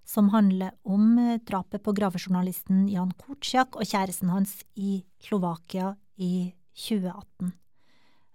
som 0.10 0.32
handler 0.34 0.74
om 0.84 1.18
eh, 1.22 1.40
drapet 1.46 1.84
på 1.86 1.94
gravejournalisten 1.94 2.88
Jan 2.90 3.12
Kortsjak 3.22 3.78
og 3.78 3.86
kjæresten 3.86 4.32
hans 4.34 4.56
i 4.76 5.04
Slovakia 5.22 5.94
i 6.18 6.50
2018. 6.74 7.54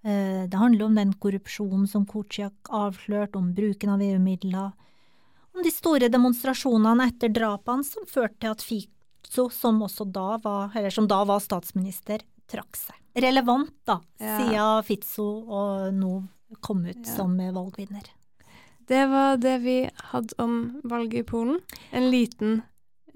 Eh, 0.04 0.44
det 0.48 0.60
handler 0.60 0.86
om 0.86 0.94
den 0.94 1.14
korrupsjonen 1.18 1.88
som 1.90 2.06
Kutsjak 2.06 2.70
avslørte, 2.70 3.40
om 3.40 3.50
bruken 3.56 3.94
av 3.94 4.02
EU-midler, 4.04 4.70
om 5.54 5.62
de 5.62 5.70
store 5.70 6.10
demonstrasjonene 6.12 7.08
etter 7.08 7.32
drapene 7.32 7.86
som 7.86 8.06
førte 8.10 8.40
til 8.42 8.52
at 8.52 8.64
Fico, 8.64 9.48
som 9.50 9.80
da 10.12 10.28
var, 10.42 10.74
eller 10.74 10.90
som 10.90 11.08
da 11.10 11.22
var 11.28 11.42
statsminister, 11.42 12.24
trakk 12.50 12.76
seg. 12.78 12.98
Relevant, 13.14 13.72
da, 13.86 14.00
ja. 14.18 14.38
siden 14.40 14.86
Fizzo 14.88 15.28
og 15.46 15.94
nå 15.94 16.14
kom 16.60 16.84
ut 16.86 17.04
ja. 17.06 17.14
som 17.14 17.36
valgvinner. 17.38 18.10
Det 18.84 19.06
var 19.08 19.38
det 19.40 19.58
vi 19.64 19.78
hadde 20.12 20.34
om 20.42 20.80
valget 20.84 21.22
i 21.22 21.28
Polen. 21.28 21.60
En 21.90 22.10
liten, 22.10 22.62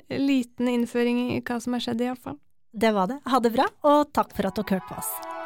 liten 0.09 0.69
innføring 0.69 1.27
i 1.35 1.41
hva 1.43 1.59
som 1.61 1.77
har 1.77 1.85
skjedd, 1.85 2.07
iallfall. 2.07 2.39
Det 2.73 2.95
var 2.95 3.11
det. 3.11 3.21
Ha 3.27 3.43
det 3.43 3.53
bra, 3.53 3.69
og 3.85 4.15
takk 4.17 4.33
for 4.37 4.49
at 4.49 4.63
dere 4.63 4.79
hørte 4.79 4.89
på 4.95 5.03
oss. 5.03 5.38